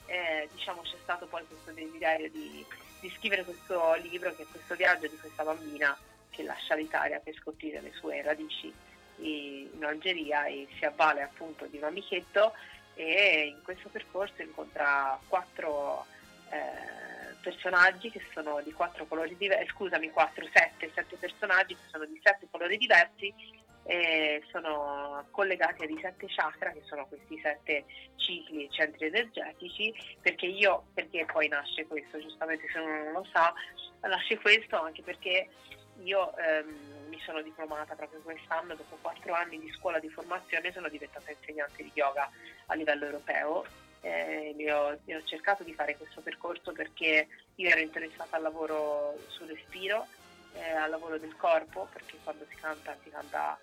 [0.07, 2.65] eh, diciamo c'è stato poi questo desiderio di,
[2.99, 5.97] di, scrivere questo libro, che è questo viaggio di questa bambina
[6.29, 8.73] che lascia l'Italia per scoprire le sue radici
[9.19, 12.53] in Algeria e si avvale appunto di un amichetto
[12.93, 16.05] e in questo percorso incontra quattro
[16.49, 22.05] eh, personaggi che sono di quattro colori diversi, scusami, quattro, sette, sette personaggi che sono
[22.05, 23.33] di sette colori diversi
[23.87, 27.85] e sono collegati a di sette chakra che sono questi sette
[28.17, 33.25] cicli e centri energetici perché io, perché poi nasce questo, giustamente se uno non lo
[33.31, 33.53] sa,
[34.01, 35.47] nasce questo anche perché
[36.03, 40.89] io ehm, mi sono diplomata proprio quest'anno, dopo quattro anni di scuola di formazione sono
[40.89, 42.29] diventata insegnante di yoga
[42.65, 43.65] a livello europeo.
[44.01, 49.47] Eh, ho, ho, cercato di fare questo percorso perché io ero interessata al lavoro sul
[49.47, 50.05] respiro,
[50.53, 53.57] eh, al lavoro del corpo, perché quando si canta si canta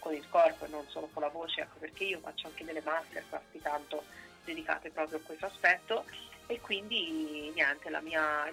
[0.00, 2.82] con il corpo e non solo con la voce, ecco perché io faccio anche delle
[2.82, 4.02] masterclass di canto
[4.44, 6.04] dedicate proprio a questo aspetto.
[6.46, 8.50] E quindi niente, la mia,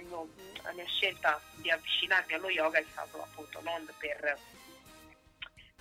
[0.62, 4.38] la mia scelta di avvicinarmi allo yoga è stato appunto non per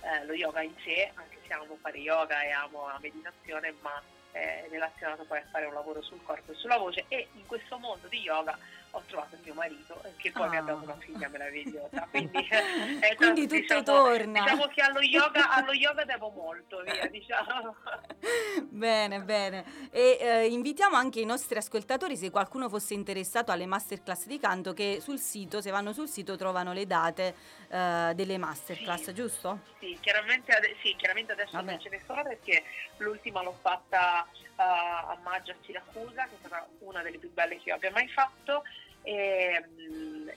[0.01, 4.01] eh, lo yoga in sé, anche se amo fare yoga e amo la meditazione, ma
[4.31, 7.05] eh, relazionato poi a fare un lavoro sul corpo e sulla voce.
[7.07, 8.57] E in questo mondo di yoga
[8.91, 10.49] ho trovato mio marito che poi ah.
[10.49, 10.97] mi ha dato una ah.
[10.97, 12.07] figlia meravigliosa.
[12.11, 14.41] Quindi, eh, Quindi tutto diciamo, torna.
[14.41, 17.75] Diciamo che allo yoga, allo yoga devo molto, via, diciamo.
[18.69, 19.89] bene, bene.
[19.91, 24.73] E eh, invitiamo anche i nostri ascoltatori, se qualcuno fosse interessato alle masterclass di canto,
[24.73, 27.35] che sul sito, se vanno sul sito, trovano le date
[27.69, 29.13] eh, delle masterclass, sì.
[29.13, 29.59] giusto?
[29.79, 31.71] Sì, chiaramente, ade- sì, chiaramente adesso Vabbè.
[31.71, 32.63] non ce ne sono perché
[32.97, 37.57] l'ultima l'ho fatta uh, a maggio a Siracusa, che è stata una delle più belle
[37.57, 38.63] che io abbia mai fatto
[39.07, 39.63] e,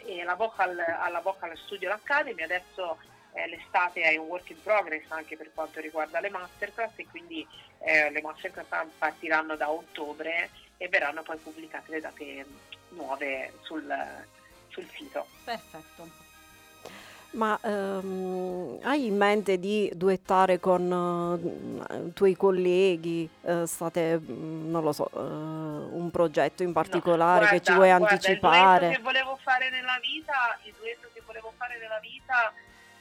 [0.07, 2.99] e la vocal, alla Vocal Studio Academy adesso
[3.33, 7.47] eh, l'estate è un work in progress anche per quanto riguarda le masterclass e quindi
[7.81, 12.47] eh, le masterclass partiranno da ottobre e verranno poi pubblicate le date
[12.91, 13.93] nuove sul,
[14.69, 15.27] sul sito.
[15.45, 16.30] Perfetto.
[17.33, 23.29] Ma ehm, hai in mente di duettare con eh, i tuoi colleghi?
[23.43, 27.73] Eh, state, mm, non lo so, eh, un progetto in particolare no, guarda, che ci
[27.73, 28.73] vuoi guarda, anticipare?
[28.75, 32.53] Il duetto che volevo fare nella vita, il duetto che volevo fare nella vita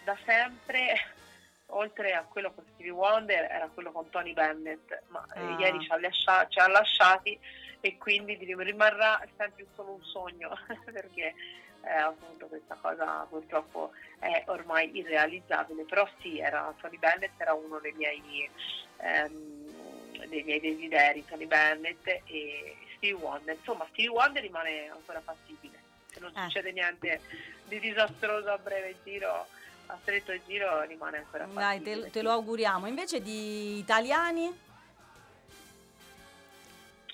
[0.04, 0.94] da sempre,
[1.74, 5.60] oltre a quello con Stevie Wonder, era quello con Tony Bennett, ma eh, ah.
[5.60, 7.40] ieri ci ha, lascia- ci ha lasciati
[7.82, 10.52] e quindi rimarrà sempre solo un sogno
[10.86, 11.34] perché
[11.82, 17.80] eh, appunto questa cosa purtroppo è ormai irrealizzabile, però sì, era, Tony Bennett era uno
[17.80, 18.50] dei miei,
[18.98, 25.78] ehm, dei miei desideri, Tony Bennett e Stevie Wonder, insomma Stevie Wonder rimane ancora fattibile,
[26.12, 26.42] se non eh.
[26.44, 27.22] succede niente
[27.66, 29.48] di disastroso a breve giro,
[29.86, 31.96] a stretto giro rimane ancora fattibile.
[31.96, 32.88] Dai, te, te lo auguriamo.
[32.88, 34.68] Invece di italiani?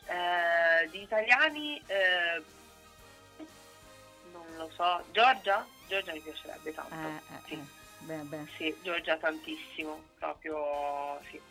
[0.08, 2.42] Eh, di italiani eh,
[4.36, 5.66] non lo so, Giorgia?
[5.88, 6.96] Giorgia mi piacerebbe tanto.
[6.96, 7.54] Eh, eh, sì.
[7.54, 7.84] Eh.
[8.00, 8.46] Beh, beh.
[8.58, 11.42] sì, Giorgia tantissimo, proprio sì.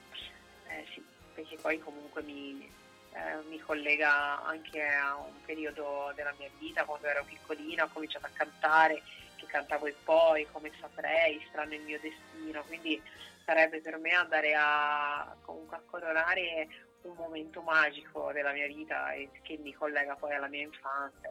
[0.67, 2.71] Eh, sì, perché poi comunque mi,
[3.13, 8.27] eh, mi collega anche a un periodo della mia vita, quando ero piccolina, ho cominciato
[8.27, 9.03] a cantare,
[9.37, 13.03] che cantavo e poi, come saprei, strano il mio destino, quindi
[13.45, 16.69] sarebbe per me andare a comunque a coronare
[17.03, 21.31] un momento magico della mia vita e che mi collega poi alla mia infanzia.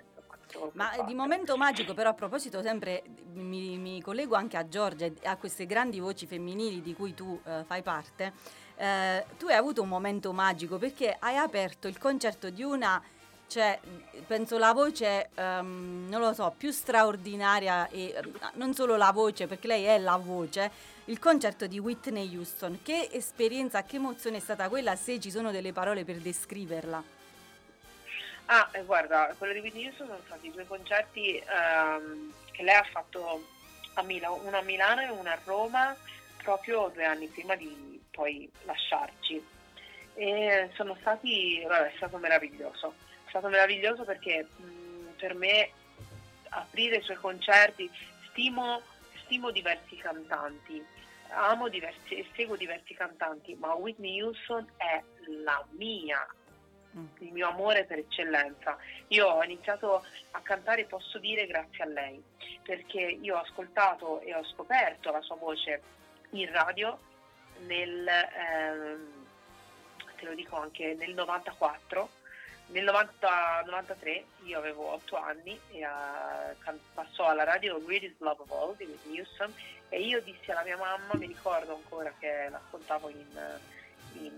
[0.74, 5.13] Ma di momento magico, però a proposito, sempre mi, mi, collego anche a Giorgia e
[5.24, 8.34] a queste grandi voci femminili di cui tu eh, fai parte.
[8.76, 13.02] Eh, tu hai avuto un momento magico perché hai aperto il concerto di una,
[13.48, 13.80] cioè,
[14.26, 18.16] penso la voce, um, non lo so, più straordinaria e
[18.54, 20.72] non solo la voce, perché lei è la voce,
[21.06, 22.80] il concerto di Whitney Houston.
[22.82, 27.22] Che esperienza, che emozione è stata quella, se ci sono delle parole per descriverla?
[28.56, 32.84] Ah, eh, guarda, quello di Whitney Houston sono stati due concerti ehm, che lei ha
[32.84, 33.44] fatto
[33.96, 35.96] a Milano, uno a Milano e uno a Roma,
[36.44, 39.44] proprio due anni prima di poi lasciarci.
[40.13, 42.94] E sono stati, vabbè, è stato meraviglioso.
[43.26, 45.72] È stato meraviglioso perché mh, per me
[46.50, 47.89] aprire i suoi concerti,
[48.30, 48.84] stimo,
[49.24, 50.86] stimo diversi cantanti,
[51.30, 55.02] amo diversi seguo diversi cantanti, ma Whitney Houston è
[55.44, 56.24] la mia
[57.20, 58.78] il mio amore per eccellenza.
[59.10, 62.22] Io ho iniziato a cantare, posso dire, grazie a lei,
[62.64, 65.82] perché io ho ascoltato e ho scoperto la sua voce
[66.32, 66.98] in radio
[67.66, 69.26] nel, ehm,
[70.18, 72.22] te lo dico anche, nel 94.
[72.68, 78.52] Nel 90, 93 io avevo 8 anni e uh, passò alla radio Greatest Love of
[78.52, 79.54] All di Whitney Houston
[79.90, 83.60] e io dissi alla mia mamma, mi ricordo ancora che l'ascoltavo in,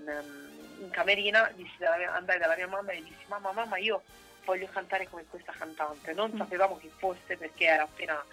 [0.05, 0.45] in um,
[0.83, 4.03] in camerina dalla andai dalla mia mamma e dissi mamma mamma io
[4.43, 6.37] voglio cantare come questa cantante non mm.
[6.37, 8.23] sapevamo chi fosse perché era appena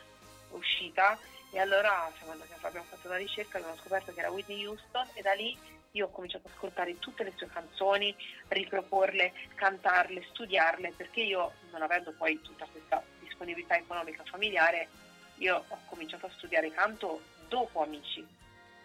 [0.50, 1.18] uscita
[1.50, 5.22] e allora siamo andati, abbiamo fatto una ricerca abbiamo scoperto che era Whitney Houston e
[5.22, 5.56] da lì
[5.92, 8.16] io ho cominciato ad ascoltare tutte le sue canzoni,
[8.48, 14.88] riproporle, cantarle, studiarle, perché io non avendo poi tutta questa disponibilità economica familiare,
[15.36, 18.26] io ho cominciato a studiare canto dopo Amici,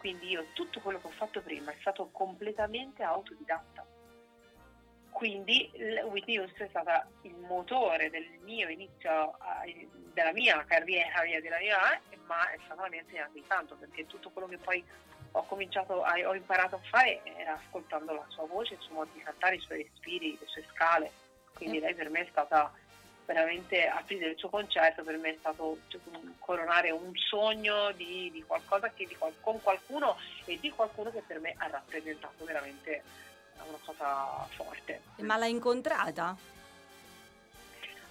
[0.07, 3.85] quindi io tutto quello che ho fatto prima è stato completamente autodidatta.
[5.09, 5.69] Quindi
[6.05, 9.37] Whitney Houston è stata il motore del mio inizio,
[10.13, 14.29] della mia carriera, della mia, ma è stata la mia insegnante di canto, perché tutto
[14.29, 14.81] quello che poi
[15.31, 19.19] ho cominciato, ho imparato a fare era ascoltando la sua voce, il suo modo di
[19.19, 21.11] cantare, i suoi respiri, le sue scale.
[21.53, 22.71] Quindi lei per me è stata
[23.27, 25.99] veramente aprire il suo concerto per me è stato cioè,
[26.39, 31.41] coronare un sogno di, di qualcosa che, di, con qualcuno e di qualcuno che per
[31.41, 33.03] me ha rappresentato veramente
[33.67, 35.01] una cosa forte.
[35.17, 36.35] Ma l'hai incontrata?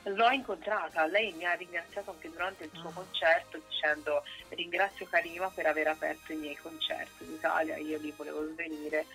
[0.02, 2.92] L'ho incontrata, lei mi ha ringraziato anche durante il suo oh.
[2.92, 8.46] concerto dicendo ringrazio Karima per aver aperto i miei concerti in Italia, io lì volevo
[8.54, 9.06] venire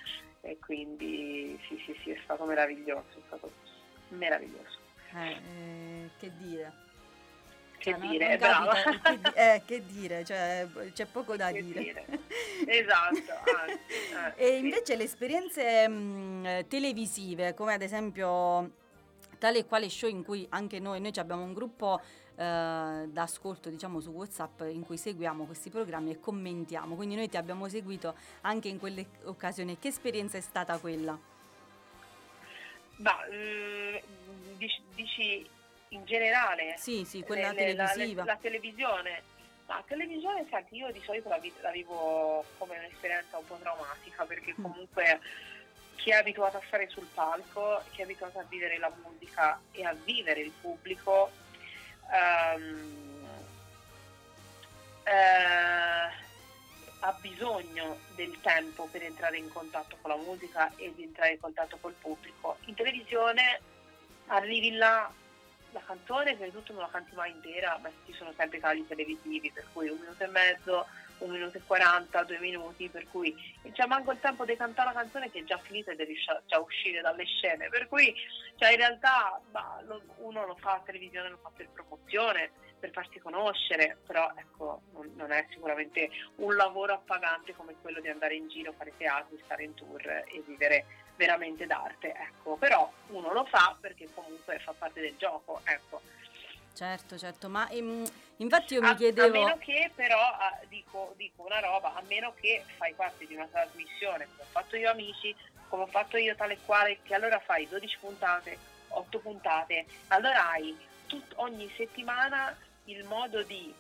[0.41, 3.51] e quindi sì sì sì è stato meraviglioso, è stato
[4.09, 4.80] meraviglioso.
[5.13, 6.73] Eh, eh, che dire?
[7.77, 11.79] Che cioè, dire, non, non capita, che, eh, che, dire, cioè, c'è poco da dire.
[11.81, 12.05] dire.
[12.67, 13.33] Esatto.
[14.15, 18.79] Ah, e invece le esperienze mh, televisive, come ad esempio
[19.39, 21.99] tale e quale show in cui anche noi, noi abbiamo un gruppo
[22.35, 27.37] eh, d'ascolto diciamo su Whatsapp in cui seguiamo questi programmi e commentiamo, quindi noi ti
[27.37, 29.79] abbiamo seguito anche in quelle occasioni.
[29.79, 31.17] Che esperienza è stata quella?
[32.97, 34.03] Ma eh,
[34.61, 35.49] dici, dici,
[35.89, 36.75] in generale?
[36.77, 38.23] Sì, sì, quella le, televisiva.
[38.23, 39.23] La, la, televisione.
[39.65, 44.53] La televisione, senti, io di solito la, la vivo come un'esperienza un po' traumatica perché
[44.57, 44.61] mm.
[44.61, 45.19] comunque
[45.95, 49.83] chi è abituato a stare sul palco, chi è abituato a vivere la musica e
[49.83, 51.31] a vivere il pubblico,
[52.11, 53.27] ehm,
[55.03, 56.29] eh,
[57.03, 61.39] ha bisogno del tempo per entrare in contatto con la musica e di entrare in
[61.39, 62.57] contatto col pubblico.
[62.65, 63.59] In televisione
[64.31, 65.11] arrivi là,
[65.71, 68.85] la canzone, prima di tutto non la canti mai intera, ma ci sono sempre tagli
[68.87, 70.85] televisivi, per cui un minuto e mezzo
[71.21, 73.35] un minuto e 40, due minuti, per cui
[73.73, 76.15] c'è manco il tempo di cantare la canzone che è già finita e devi
[76.45, 78.13] già uscire dalle scene, per cui
[78.55, 79.83] cioè in realtà bah,
[80.17, 85.11] uno lo fa a televisione, lo fa per promozione, per farsi conoscere, però ecco, non,
[85.15, 89.63] non, è sicuramente un lavoro appagante come quello di andare in giro, fare teatro, stare
[89.63, 90.85] in tour e vivere
[91.21, 96.01] veramente d'arte, ecco, però uno lo fa perché comunque fa parte del gioco, ecco.
[96.73, 98.03] Certo, certo, ma um,
[98.37, 99.27] infatti io mi chiedevo...
[99.27, 103.35] A meno che però, uh, dico, dico, una roba, a meno che fai parte di
[103.35, 105.35] una trasmissione, come ho fatto io amici,
[105.67, 108.57] come ho fatto io tale e quale, che allora fai 12 puntate,
[108.87, 113.71] 8 puntate, allora hai tut- ogni settimana il modo di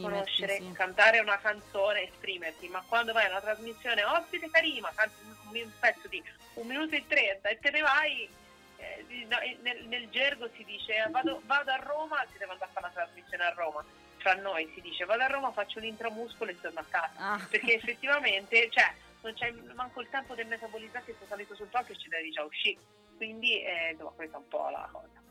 [0.00, 0.70] conoscere, sì.
[0.72, 5.16] cantare una canzone, esprimerti, ma quando vai a una trasmissione ospite Karima, canti
[5.50, 6.22] un pezzo di
[6.60, 8.28] un minuto e trenta e te ne vai
[8.76, 9.26] eh,
[9.62, 12.86] nel, nel, gergo si dice eh, vado, vado, a Roma, si deve andare a fare
[12.86, 13.84] una trasmissione a Roma.
[14.18, 17.12] Tra noi si dice vado a Roma, faccio un intramuscolo e torno a casa.
[17.16, 17.46] Ah.
[17.50, 18.92] Perché effettivamente, cioè,
[19.22, 22.44] non c'è manco il tempo del metabolizzare, sei salito sul palco e ci devi già
[22.44, 22.78] uscire.
[23.16, 25.26] Quindi, eh, insomma, questa è un po' la cosa.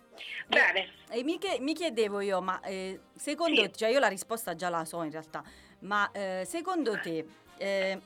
[0.47, 0.91] Bene.
[1.09, 3.69] E mi, mi, chiedevo io, ma eh, secondo sì.
[3.69, 5.43] te, cioè io la risposta già la so in realtà,
[5.79, 7.25] ma eh, secondo te
[7.57, 8.01] eh,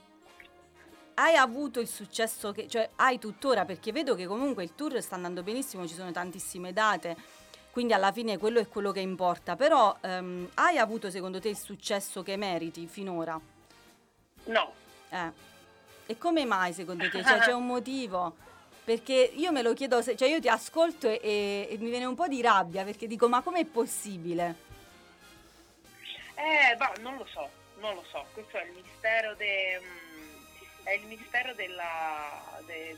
[1.16, 5.16] hai avuto il successo che, cioè hai tuttora, perché vedo che comunque il tour sta
[5.16, 7.16] andando benissimo, ci sono tantissime date,
[7.72, 11.58] quindi alla fine quello è quello che importa, però ehm, hai avuto secondo te il
[11.58, 13.40] successo che meriti finora?
[14.46, 14.74] No.
[15.10, 15.50] Eh.
[16.06, 17.24] E come mai secondo te?
[17.24, 18.36] Cioè, c'è un motivo?
[18.84, 22.06] Perché io me lo chiedo, se, cioè io ti ascolto e, e, e mi viene
[22.06, 24.70] un po' di rabbia perché dico ma com'è possibile?
[26.36, 27.48] Eh, bah, non lo so,
[27.80, 29.80] non lo so, questo è il mistero de,
[30.84, 32.98] è il mistero della, de,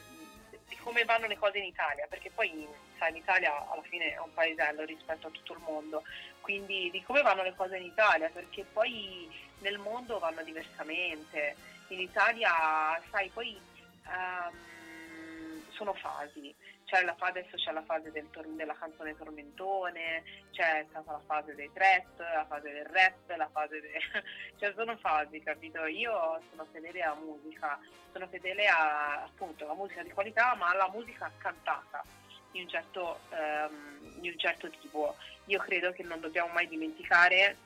[0.67, 2.67] di come vanno le cose in Italia, perché poi
[2.98, 6.04] sai, l'Italia alla fine è un paesello rispetto a tutto il mondo,
[6.42, 9.29] quindi di come vanno le cose in Italia, perché poi
[9.60, 11.56] nel mondo vanno diversamente.
[11.90, 13.60] In Italia, sai, poi
[14.08, 16.54] um, sono fasi
[16.86, 21.71] c'è la, adesso c'è la fase del, della canzone tormentone, c'è stata la fase dei
[21.73, 23.92] trap, la fase del rap, la fase dei...
[24.60, 25.86] cioè sono fasi, capito?
[25.86, 27.79] Io sono fedele alla musica,
[28.12, 32.04] sono fedele a appunto alla musica di qualità, ma alla musica cantata
[32.52, 35.15] di un certo, um, di un certo tipo.
[35.46, 37.58] Io credo che non dobbiamo mai dimenticare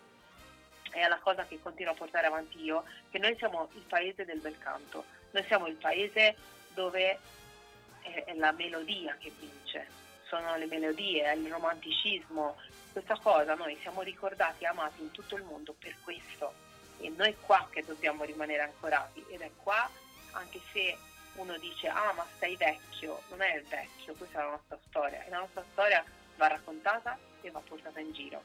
[0.92, 4.40] è la cosa che continuo a portare avanti io, che noi siamo il paese del
[4.40, 6.36] bel canto, noi siamo il paese
[6.74, 7.20] dove
[8.14, 9.88] è, è la melodia che vince,
[10.28, 12.58] sono le melodie, è il romanticismo,
[12.92, 13.56] questa cosa.
[13.56, 16.54] Noi siamo ricordati e amati in tutto il mondo per questo.
[17.00, 19.24] E noi qua che dobbiamo rimanere ancorati.
[19.30, 19.90] Ed è qua
[20.32, 20.98] anche se
[21.36, 25.24] uno dice ah ma stai vecchio, non è il vecchio, questa è la nostra storia.
[25.24, 26.04] E la nostra storia
[26.36, 28.44] va raccontata e va portata in giro.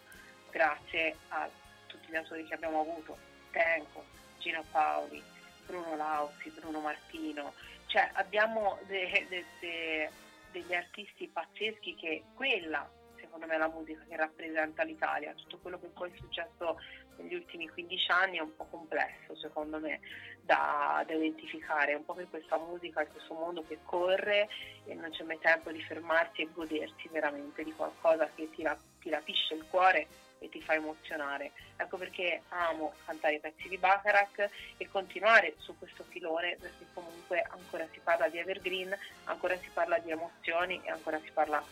[0.51, 1.49] Grazie a
[1.87, 3.17] tutti gli autori che abbiamo avuto,
[3.51, 4.05] Tenco,
[4.39, 5.23] Gino Paoli,
[5.67, 7.55] Bruno Lauzi, Bruno Martino,
[7.93, 10.11] cioè abbiamo de, de, de,
[10.51, 12.91] degli artisti pazzeschi che quella
[13.21, 16.79] secondo me è la musica che rappresenta l'Italia, tutto quello che poi è successo
[17.19, 20.01] negli ultimi 15 anni è un po' complesso secondo me
[20.41, 24.49] da, da identificare, un po' per questa musica, questo mondo che corre
[24.87, 28.67] e non c'è mai tempo di fermarsi e godersi veramente di qualcosa che ti,
[29.01, 30.09] ti rapisce il cuore
[30.43, 31.53] e ti fa emozionare.
[31.77, 37.43] Ecco perché amo cantare i pezzi di Bacharach e continuare su questo filone perché comunque
[37.49, 41.65] ancora si parla di evergreen, ancora si parla di emozioni e ancora si parla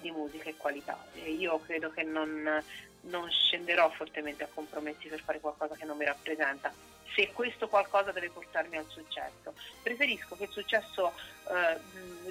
[0.00, 0.98] di musica e qualità.
[1.14, 2.62] E io credo che non,
[3.02, 6.72] non scenderò fortemente a compromessi per fare qualcosa che non mi rappresenta
[7.14, 9.54] se questo qualcosa deve portarmi al successo.
[9.82, 11.12] Preferisco che il successo,
[11.48, 11.78] eh,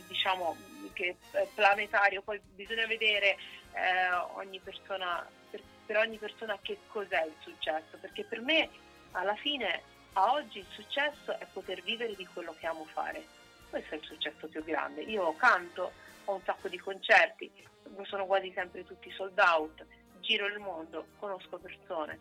[0.07, 0.55] diciamo,
[0.87, 3.37] anche eh, planetario, poi bisogna vedere
[3.73, 8.69] eh, ogni persona, per, per ogni persona che cos'è il successo, perché per me
[9.11, 9.81] alla fine
[10.13, 13.23] a oggi il successo è poter vivere di quello che amo fare.
[13.69, 15.01] Questo è il successo più grande.
[15.01, 15.91] Io canto,
[16.25, 17.51] ho un sacco di concerti,
[18.03, 19.85] sono quasi sempre tutti sold out,
[20.21, 22.19] giro il mondo, conosco persone,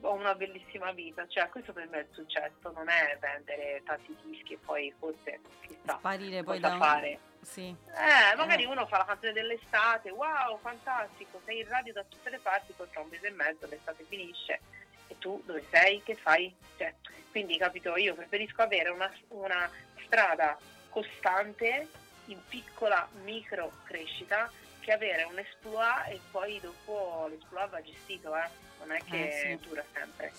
[0.00, 4.16] ho una bellissima vita, cioè questo per me è il successo, non è vendere tanti
[4.24, 6.78] dischi e poi forse chissà Sparire poi da un...
[6.78, 7.18] fare.
[7.42, 7.68] Sì.
[7.68, 8.66] Eh, magari eh.
[8.66, 12.88] uno fa la canzone dell'estate, wow, fantastico, sei in radio da tutte le parti, poi
[12.90, 14.60] tra un mese e mezzo l'estate finisce
[15.06, 16.54] e tu dove sei, che fai?
[16.76, 16.94] Cioè,
[17.30, 19.70] quindi capito, io preferisco avere una, una
[20.04, 20.56] strada
[20.88, 21.88] costante
[22.26, 28.48] in piccola micro crescita che avere un esploit e poi dopo l'esploit va gestito, eh?
[28.78, 29.68] non è che eh, sì.
[29.68, 30.32] dura sempre.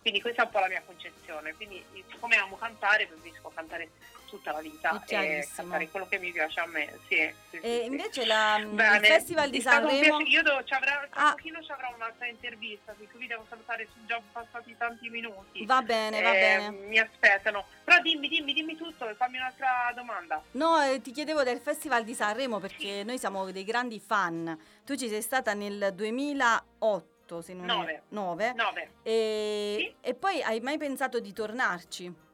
[0.00, 3.90] Quindi questa è un po' la mia concezione, quindi siccome amo cantare preferisco cantare
[4.30, 6.98] tutta la vita e cantare quello che mi piace a me.
[7.08, 10.20] Sì, sì, e sì, invece la, il Festival di Sanremo...
[10.20, 11.30] Io devo, ci avrà, tra ah.
[11.32, 15.66] pochino ci avrò un'altra intervista, per cui vi devo salutare, sono già passati tanti minuti.
[15.66, 16.70] Va bene, va bene.
[16.70, 17.66] Mi aspettano.
[17.82, 20.40] Però dimmi, dimmi, dimmi tutto e fammi un'altra domanda.
[20.52, 24.56] No, eh, ti chiedevo del Festival di Sanremo perché noi siamo dei grandi fan.
[24.84, 27.92] Tu ci sei stata nel 2008 8, se non 9.
[27.92, 28.52] È, 9.
[28.54, 28.90] 9.
[29.02, 29.94] E, sì?
[30.00, 32.28] e poi hai mai pensato di tornarci?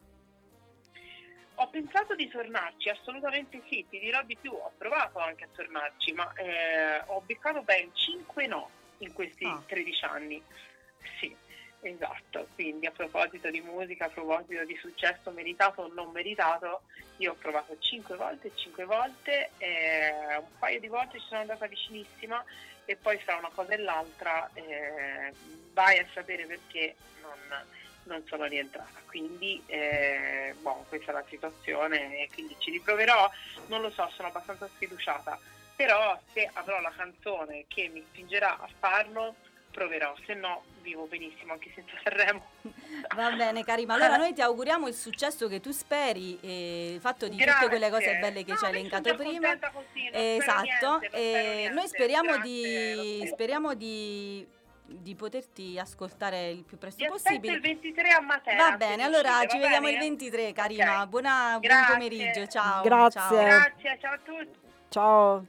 [1.59, 6.13] Ho pensato di tornarci, assolutamente sì, ti dirò di più, ho provato anche a tornarci,
[6.13, 8.69] ma eh, ho beccato ben 5 no
[8.99, 9.63] in questi ah.
[9.67, 10.43] 13 anni.
[11.19, 11.35] Sì,
[11.81, 16.83] esatto, quindi a proposito di musica, a proposito di successo meritato o non meritato,
[17.19, 21.67] io ho provato 5 volte, 5 volte, eh, un paio di volte ci sono andata
[21.67, 22.45] vicinissima
[22.87, 25.33] e poi fra una cosa e l'altra eh,
[25.73, 27.67] vai a sapere perché non,
[28.05, 29.01] non sono rientrata.
[29.07, 33.31] Quindi eh, boh, questa è la situazione e quindi ci riproverò,
[33.67, 35.39] non lo so, sono abbastanza sfiduciata,
[35.75, 39.35] però se avrò la canzone che mi spingerà a farlo
[39.77, 42.47] proverò, se no vivo benissimo anche senza Sanremo.
[43.15, 47.37] Va bene Karima, allora noi ti auguriamo il successo che tu speri, eh, fatto di
[47.37, 47.53] Grazie.
[47.53, 49.59] tutte quelle cose belle che no, ci hai elencato prima.
[49.59, 54.55] Così, esatto, niente, e noi speriamo di, speriamo di
[54.89, 57.55] di poterti ascoltare il più presto Ti possibile.
[57.55, 58.71] il 23 a Matera.
[58.71, 59.97] Va bene, allora ci vediamo bene?
[59.97, 60.95] il 23, Karima.
[60.95, 61.07] Okay.
[61.09, 62.83] Buona, buon pomeriggio, ciao.
[62.83, 63.21] Grazie.
[63.21, 63.35] Ciao.
[63.35, 64.59] Grazie, ciao a tutti.
[64.89, 65.47] Ciao.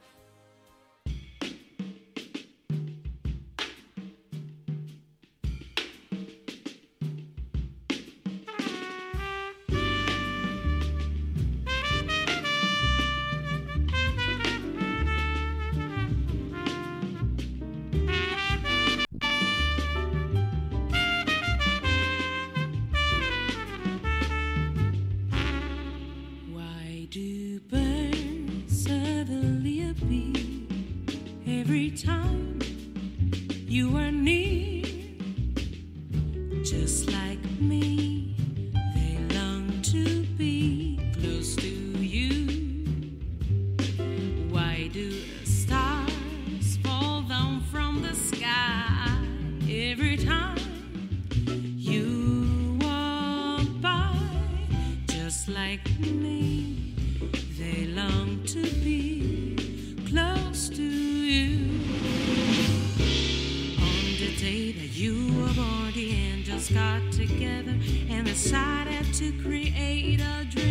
[69.18, 70.67] to create a dream.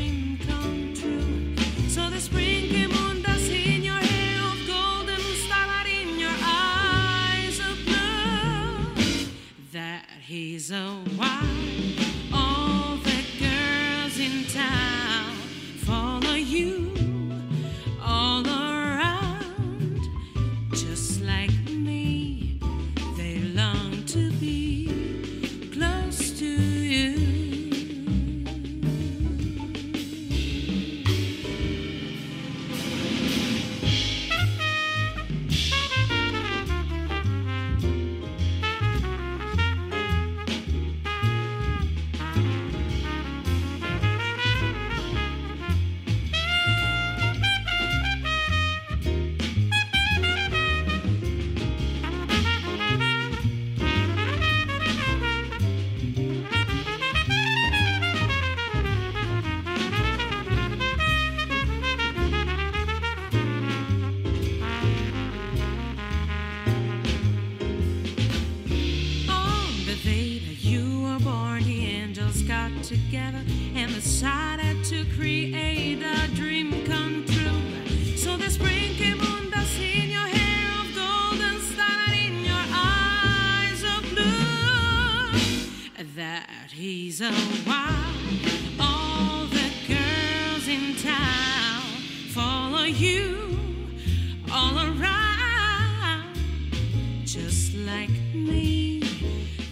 [98.08, 99.00] like me,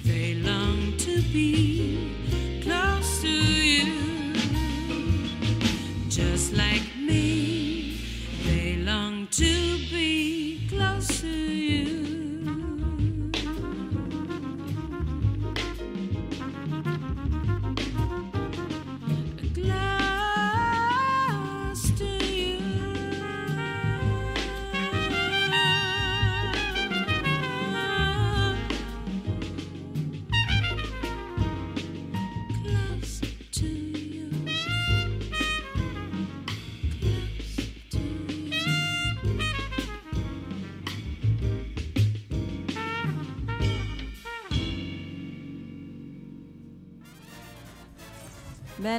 [0.04, 1.73] they long to be.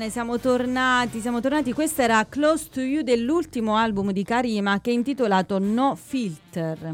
[0.05, 1.73] Bene, siamo tornati, siamo tornati.
[1.73, 6.93] Questo era Close to You dell'ultimo album di Karima che è intitolato No Filter.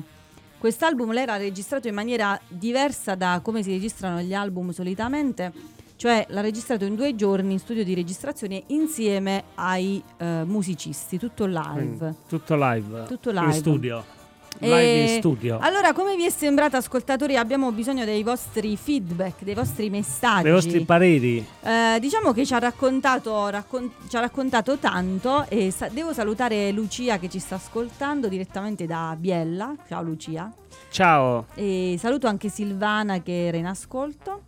[0.58, 5.52] Quest'album lei l'ha registrato in maniera diversa da come si registrano gli album solitamente,
[5.98, 11.46] cioè l'ha registrato in due giorni in studio di registrazione insieme ai uh, musicisti, tutto
[11.46, 12.08] live.
[12.08, 13.04] Mm, tutto live.
[13.08, 13.46] Tutto live.
[13.46, 14.21] In studio.
[14.60, 15.58] Live in studio.
[15.60, 17.36] Allora, come vi è sembrato, ascoltatori?
[17.36, 20.44] Abbiamo bisogno dei vostri feedback, dei vostri messaggi.
[20.44, 21.44] Dei vostri pareri.
[21.64, 26.72] Eh, diciamo che ci ha raccontato, raccon- ci ha raccontato tanto e sa- devo salutare
[26.72, 29.74] Lucia che ci sta ascoltando direttamente da Biella.
[29.88, 30.52] Ciao Lucia.
[30.92, 31.48] Ciao.
[31.56, 34.42] E saluto anche Silvana che era in ascolto.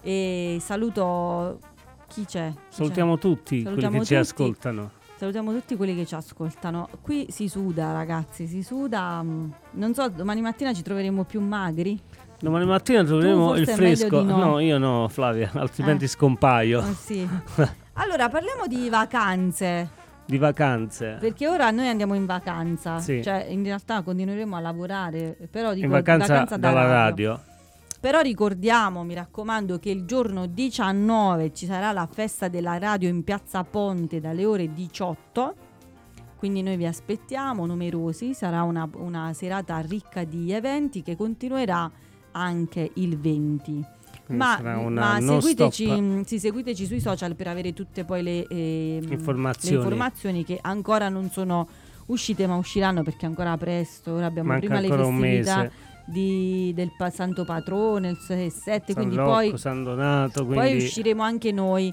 [0.00, 1.60] E saluto
[2.08, 2.50] chi c'è?
[2.52, 3.20] Chi Salutiamo c'è?
[3.20, 4.24] tutti Salutiamo quelli che tutti.
[4.26, 4.90] ci ascoltano.
[5.22, 6.88] Salutiamo tutti quelli che ci ascoltano.
[7.00, 9.22] Qui si suda, ragazzi, si suda.
[9.22, 11.96] Mm, non so, domani mattina ci troveremo più magri.
[12.40, 14.20] Domani mattina troveremo il fresco.
[14.20, 14.36] No.
[14.36, 14.58] no.
[14.58, 16.08] io no, Flavia, altrimenti eh.
[16.08, 16.80] scompaio.
[16.80, 17.24] Oh, sì.
[17.94, 19.90] allora, parliamo di vacanze.
[20.24, 21.18] Di vacanze.
[21.20, 22.98] Perché ora noi andiamo in vacanza.
[22.98, 23.22] Sì.
[23.22, 25.36] Cioè, in realtà continueremo a lavorare.
[25.48, 27.30] Però dico, in vacanza, vacanza dalla radio.
[27.30, 27.51] radio.
[28.02, 33.22] Però ricordiamo, mi raccomando, che il giorno 19 ci sarà la festa della radio in
[33.22, 35.54] Piazza Ponte dalle ore 18.
[36.36, 41.88] Quindi noi vi aspettiamo numerosi, sarà una, una serata ricca di eventi che continuerà
[42.32, 43.84] anche il 20.
[44.30, 49.76] Ma, ma seguiteci, sì, seguiteci, sui social per avere tutte poi le, eh, informazioni.
[49.76, 50.44] le, informazioni.
[50.44, 51.68] che ancora non sono
[52.06, 54.14] uscite ma usciranno perché ancora presto.
[54.14, 58.94] Ora abbiamo Manca prima le festività di, del pa- Santo Patrone, il 6 7, San
[58.94, 60.66] quindi Rocco, poi, San Donato, quindi...
[60.66, 61.92] poi usciremo anche noi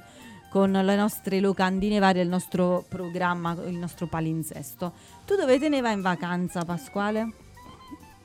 [0.50, 4.94] con le nostre locandine varie, il nostro programma, il nostro palinsesto.
[5.26, 7.32] Tu dove te ne vai in vacanza, Pasquale?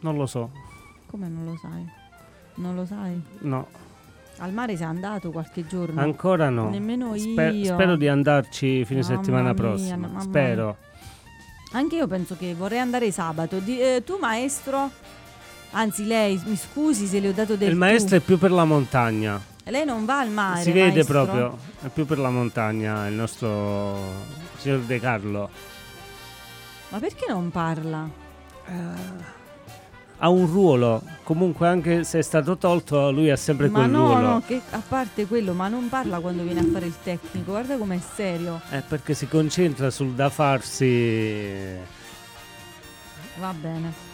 [0.01, 0.51] Non lo so.
[1.07, 1.87] Come non lo sai?
[2.57, 3.21] Non lo sai?
[3.41, 3.67] No.
[4.39, 6.01] Al mare sei andato qualche giorno?
[6.01, 6.69] Ancora no.
[6.71, 7.75] Nemmeno Sper- io.
[7.75, 10.21] spero di andarci fine mamma settimana mia, prossima.
[10.21, 10.65] Spero.
[10.65, 11.79] Mia.
[11.81, 13.59] Anche io penso che vorrei andare sabato.
[13.59, 14.91] Di, eh, tu maestro?
[15.77, 18.23] Anzi, lei, mi scusi se le ho dato del Il maestro tu.
[18.23, 19.41] è più per la montagna.
[19.65, 20.63] Lei non va al mare.
[20.63, 21.25] Si vede maestro?
[21.25, 23.99] proprio, è più per la montagna il nostro
[24.57, 25.51] signor De Carlo.
[26.91, 28.09] Ma perché non parla?
[28.67, 28.73] Uh,
[30.19, 34.07] ha un ruolo, comunque anche se è stato tolto, lui ha sempre ma quel no,
[34.07, 34.29] ruolo.
[34.29, 37.77] No, che a parte quello, ma non parla quando viene a fare il tecnico, guarda
[37.77, 38.61] com'è serio.
[38.69, 41.77] È perché si concentra sul da farsi.
[43.41, 44.14] Va bene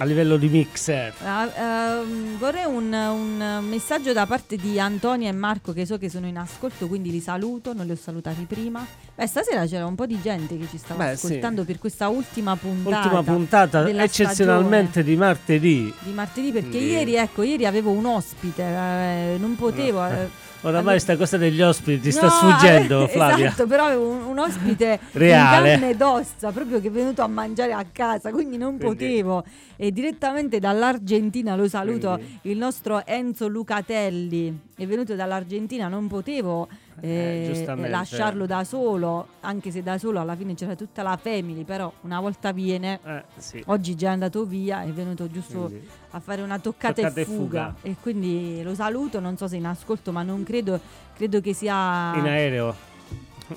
[0.00, 1.12] a livello di mixer.
[1.20, 6.08] Uh, uh, vorrei un, un, messaggio da parte di Antonia e Marco che so che
[6.08, 8.84] sono in ascolto, quindi li saluto, non li ho salutati prima.
[9.14, 11.66] Beh, stasera c'era un po' di gente che ci stava Beh, ascoltando sì.
[11.66, 12.96] per questa ultima puntata.
[12.96, 15.12] Ultima puntata, eccezionalmente stagione.
[15.12, 15.94] di martedì.
[16.00, 16.84] Di martedì, perché sì.
[16.84, 20.06] ieri, ecco, ieri avevo un ospite, eh, non potevo...
[20.06, 23.46] Eh, Oramai questa cosa degli ospiti ti no, sta sfuggendo, Flavia.
[23.46, 27.22] Esatto, però avevo un, un ospite reale, in carne ed ossa, proprio che è venuto
[27.22, 28.84] a mangiare a casa, quindi non quindi.
[28.84, 29.44] potevo.
[29.82, 36.68] E direttamente dall'Argentina lo saluto, il nostro Enzo Lucatelli è venuto dall'Argentina, non potevo
[37.00, 41.64] eh, eh, lasciarlo da solo, anche se da solo alla fine c'era tutta la family,
[41.64, 43.62] però una volta viene, eh, sì.
[43.68, 45.88] oggi già è andato via, è venuto giusto quindi.
[46.10, 47.36] a fare una toccata, toccata e, fuga.
[47.36, 47.74] e, fuga.
[47.80, 50.78] e quindi lo saluto, non so se in ascolto, ma non credo,
[51.14, 52.14] credo che sia...
[52.16, 52.89] In aereo.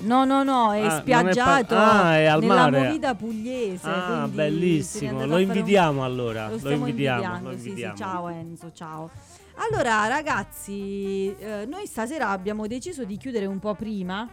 [0.00, 2.84] No, no, no, è ah, spiaggiato è pa- ah, è al nella mare.
[2.84, 3.88] movida pugliese.
[3.88, 5.24] Ah, bellissimo.
[5.24, 6.04] Lo invidiamo un...
[6.04, 6.48] allora.
[6.48, 7.40] Lo, lo invidiamo.
[7.42, 7.94] Lo invidiamo.
[7.96, 9.10] Sì, sì, ciao Enzo, ciao.
[9.56, 14.28] Allora, ragazzi, eh, noi stasera abbiamo deciso di chiudere un po' prima.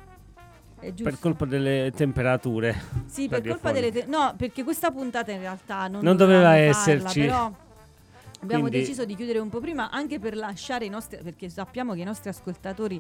[0.80, 2.76] Per colpa delle temperature.
[3.06, 7.28] Sì, per colpa delle te- No, perché questa puntata in realtà non, non doveva esserci.
[7.28, 7.70] Farla, però
[8.42, 11.94] Abbiamo Quindi- deciso di chiudere un po' prima anche per lasciare i nostri perché sappiamo
[11.94, 13.00] che i nostri ascoltatori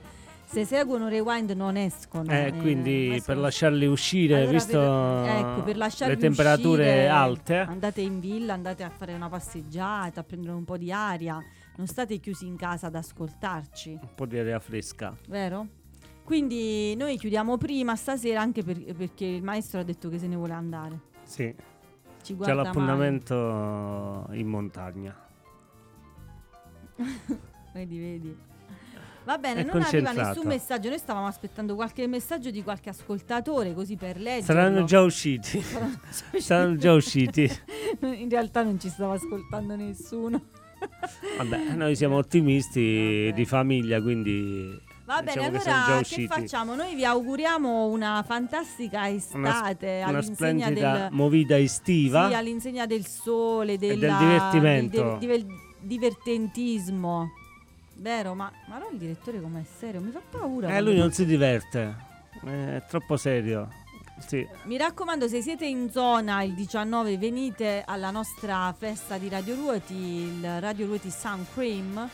[0.52, 2.30] se seguono Rewind non escono.
[2.32, 6.84] Eh, eh, quindi per sono- lasciarli uscire, Allora, visto per, ecco, per le lasciarvi temperature
[6.84, 10.92] uscire, alte, andate in villa, andate a fare una passeggiata, a prendere un po' di
[10.92, 11.40] aria,
[11.78, 15.16] non state chiusi in casa ad ascoltarci, un po' di aria fresca.
[15.28, 15.68] vero?
[16.24, 20.36] Quindi noi chiudiamo prima stasera anche per- perché il maestro ha detto che se ne
[20.36, 21.00] vuole andare.
[21.24, 21.54] Sì,
[22.22, 22.68] Ci c'è guarda male.
[22.68, 25.16] l'appuntamento in montagna.
[27.74, 28.38] Vedi, vedi.
[29.24, 30.90] Va bene, non arriva nessun messaggio.
[30.90, 34.44] Noi stavamo aspettando qualche messaggio di qualche ascoltatore così per leggerlo.
[34.54, 35.64] Saranno già usciti.
[36.40, 37.50] Saranno già usciti.
[38.02, 40.42] In realtà non ci stava ascoltando nessuno.
[41.38, 43.34] Vabbè, noi siamo ottimisti Vabbè.
[43.36, 46.28] di famiglia, quindi Va bene, diciamo che allora che usciti.
[46.28, 46.74] facciamo?
[46.76, 50.34] Noi vi auguriamo una fantastica estate Una all'insegna
[50.66, 52.30] splendida del movida estiva.
[52.30, 55.02] sì, all'insegna del sole, della- del divertimento.
[55.02, 55.46] del diver-
[55.82, 57.30] divertentismo.
[58.02, 60.02] Vero, ma, ma no il direttore com'è serio?
[60.02, 60.76] Mi fa paura.
[60.76, 61.96] Eh, lui non si diverte.
[62.44, 63.70] È troppo serio.
[64.18, 64.48] Sì.
[64.64, 69.94] Mi raccomando, se siete in zona il 19, venite alla nostra festa di Radio Ruoti,
[69.94, 72.10] il Radio Ruoti Sun Cream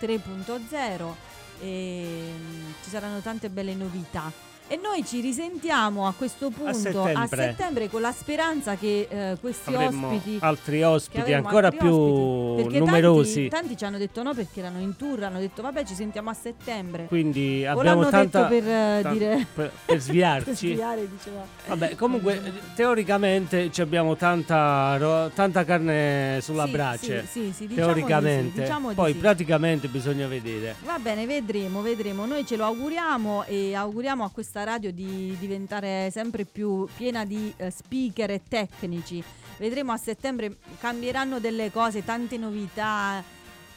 [0.00, 1.14] 3.0
[1.60, 4.49] e mm, ci saranno tante belle novità.
[4.72, 7.42] E noi ci risentiamo a questo punto settembre.
[7.42, 12.78] settembre con la speranza che eh, questi Avremmo ospiti altri ospiti ancora altri più ospiti,
[12.78, 13.48] numerosi.
[13.48, 16.30] Tanti, tanti ci hanno detto no perché erano in tour, hanno detto vabbè ci sentiamo
[16.30, 17.06] a settembre.
[17.06, 20.54] Quindi O abbiamo tanta detto per eh, ta- dire per, per per sviarci.
[20.54, 21.44] sviare, diceva.
[21.66, 27.26] Vabbè, comunque eh, teoricamente ci abbiamo tanta, ro- tanta carne sulla Sì, brace.
[27.26, 28.60] Sì, sì, sì, diciamo di sì, teoricamente.
[28.60, 29.18] diciamo di Poi sì.
[29.18, 30.76] praticamente bisogna vedere.
[30.84, 32.24] Va bene, vedremo, vedremo.
[32.24, 37.52] Noi ce lo auguriamo e auguriamo a questa radio di diventare sempre più piena di
[37.56, 39.22] eh, speaker e tecnici.
[39.58, 43.22] Vedremo a settembre, cambieranno delle cose, tante novità.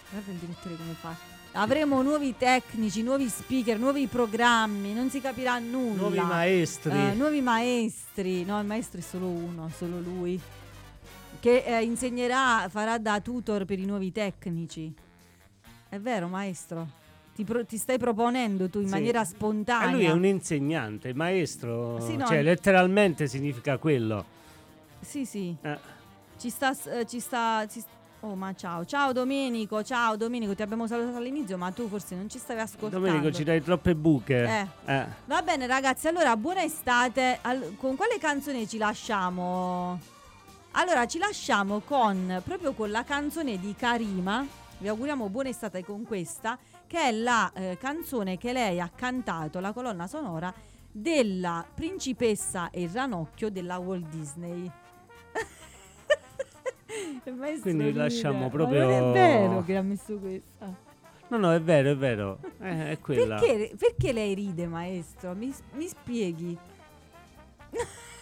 [0.10, 1.16] Guarda il direttore come fa.
[1.56, 6.02] Avremo nuovi tecnici, nuovi speaker, nuovi programmi, non si capirà nulla.
[6.02, 6.92] Nuovi maestri.
[6.92, 8.44] Eh, nuovi maestri.
[8.44, 10.40] No, il maestro è solo uno, solo lui.
[11.40, 14.92] Che eh, insegnerà, farà da tutor per i nuovi tecnici.
[15.90, 17.02] È vero, maestro?
[17.36, 18.92] Ti, pro- ti stai proponendo tu in Sì.
[18.94, 19.90] maniera E spontanea.
[19.92, 24.24] lui è un insegnante, maestro, Sì, no, cioè letteralmente significa quello.
[25.00, 25.56] Sì, sì.
[25.62, 25.78] Eh,
[26.38, 26.76] Ci sta.
[26.92, 27.84] eh, ci sta ci
[28.26, 28.86] Oh, ma ciao.
[28.86, 33.06] Ciao Domenico, ciao Domenico, ti abbiamo salutato all'inizio, ma tu forse non ci stavi ascoltando.
[33.06, 34.46] Domenico ci dai troppe buche.
[34.86, 34.94] Eh.
[34.94, 35.06] Eh.
[35.26, 37.40] Va bene ragazzi, allora buona estate.
[37.42, 40.00] Al- con quale canzone ci lasciamo?
[40.72, 44.48] Allora ci lasciamo con proprio con la canzone di Karima.
[44.78, 46.58] Vi auguriamo buona estate con questa,
[46.94, 50.54] che è la eh, canzone che lei ha cantato, la colonna sonora
[50.92, 54.70] della principessa e il ranocchio della Walt Disney.
[57.64, 60.72] Quindi lasciamo Ma proprio- non è vero che ha messo questa.
[61.30, 62.38] No, no, è vero, è vero.
[62.60, 63.40] Eh, è quella.
[63.40, 65.34] Perché, perché lei ride, maestro?
[65.34, 66.56] Mi, mi spieghi.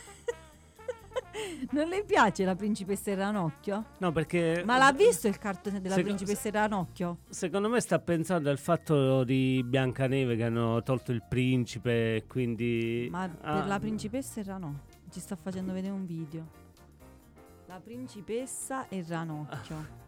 [1.72, 3.86] non le piace la principessa ranocchio?
[4.00, 7.18] No, perché Ma l'ha visto il cartone della Seco- principessa ranocchio?
[7.30, 13.24] Secondo me sta pensando al fatto di Biancaneve che hanno tolto il principe, quindi Ma
[13.42, 15.00] Ah, per la principessa e ranocchio.
[15.12, 16.46] Ci sta facendo vedere un video.
[17.68, 20.00] La principessa e ranocchio.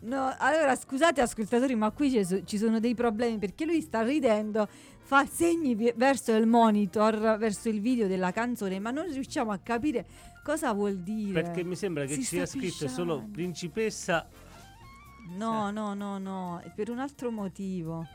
[0.00, 4.02] No, allora scusate ascoltatori, ma qui ci so- ci sono dei problemi perché lui sta
[4.02, 4.68] ridendo,
[5.00, 10.06] fa segni verso il monitor, verso il video della canzone, ma non riusciamo a capire
[10.44, 11.42] cosa vuol dire.
[11.42, 14.26] perché mi sembra che Si sia scritto solo principessa.
[15.36, 18.06] No, no, no, no, è per un altro motivo.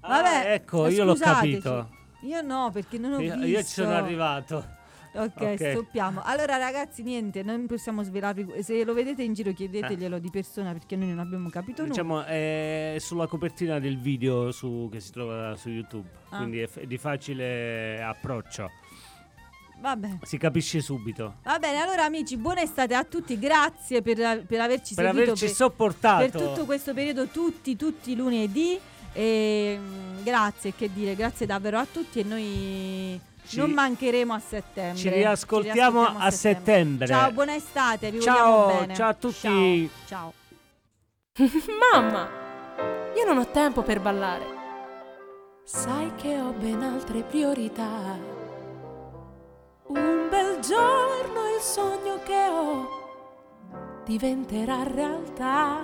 [0.00, 1.88] Ah, Vabbè, ecco, eh, io l'ho capito.
[2.22, 3.46] Io no, perché non ho Io, visto.
[3.48, 4.80] io ci sono arrivato.
[5.14, 6.22] Ok, stoppiamo.
[6.24, 8.62] Allora, ragazzi, niente, non possiamo svelarvi.
[8.62, 11.92] Se lo vedete in giro, chiedeteglielo di persona perché noi non abbiamo capito nulla.
[11.94, 16.38] Diciamo è sulla copertina del video su- che si trova su YouTube, Ah.
[16.38, 18.70] quindi è, è di facile approccio.
[19.80, 20.18] Vabbè.
[20.22, 21.38] Si capisce subito.
[21.42, 23.38] Va bene, allora, amici, buona estate a tutti.
[23.38, 26.30] Grazie per, per averci per seguito averci per, sopportato.
[26.30, 28.78] per tutto questo periodo, tutti, tutti i lunedì.
[29.12, 32.20] E mm, grazie, che dire, grazie davvero a tutti.
[32.20, 34.96] E noi Ci- non mancheremo a settembre.
[34.98, 37.06] ci riascoltiamo a settembre.
[37.06, 38.10] Ciao, buona estate.
[38.10, 38.94] Vi Ciao, vogliamo bene.
[38.94, 39.90] ciao a tutti.
[40.06, 40.32] Ciao.
[40.32, 40.32] ciao.
[41.92, 42.28] Mamma,
[43.16, 44.60] io non ho tempo per ballare.
[45.64, 48.18] Sai che ho ben altre priorità.
[49.86, 53.00] Un bel giorno il sogno che ho
[54.04, 55.80] diventerà realtà.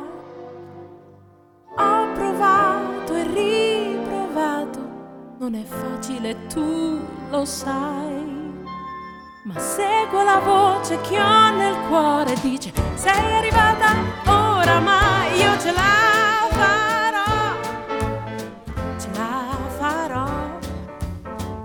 [1.77, 3.78] Ho provato e riprovato,
[5.41, 8.53] non è facile, tu lo sai,
[9.45, 13.95] ma seguo la voce che ho nel cuore, dice sei arrivata
[14.27, 17.55] oramai, io ce la farò,
[18.99, 20.27] ce la farò,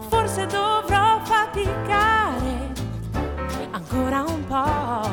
[0.08, 2.74] forse dovrò faticare
[3.72, 5.10] ancora un po'.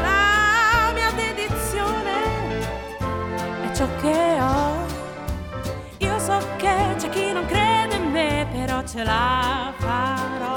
[0.00, 2.12] La mia dedizione
[3.62, 4.21] è ciò che
[8.92, 10.54] ce la farò.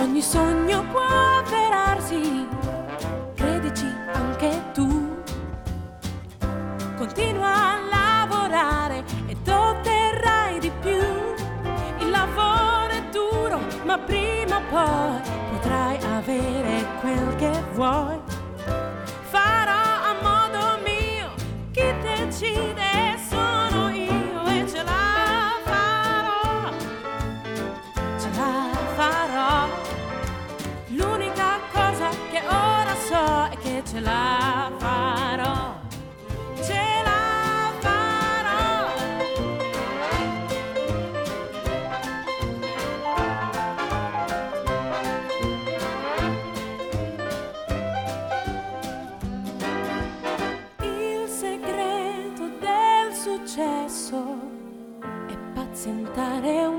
[0.00, 1.06] Ogni sogno può
[1.38, 2.48] avverarsi,
[3.34, 5.22] credici anche tu.
[6.96, 11.04] Continua a lavorare ed otterrai di più.
[12.00, 15.20] Il lavoro è duro, ma prima o poi
[15.52, 18.15] potrai avere quel che vuoi.
[33.96, 35.74] Ce la farò.
[36.62, 38.92] Ce la farò.
[50.82, 54.18] Il segreto del successo
[55.26, 56.75] è pazientare un.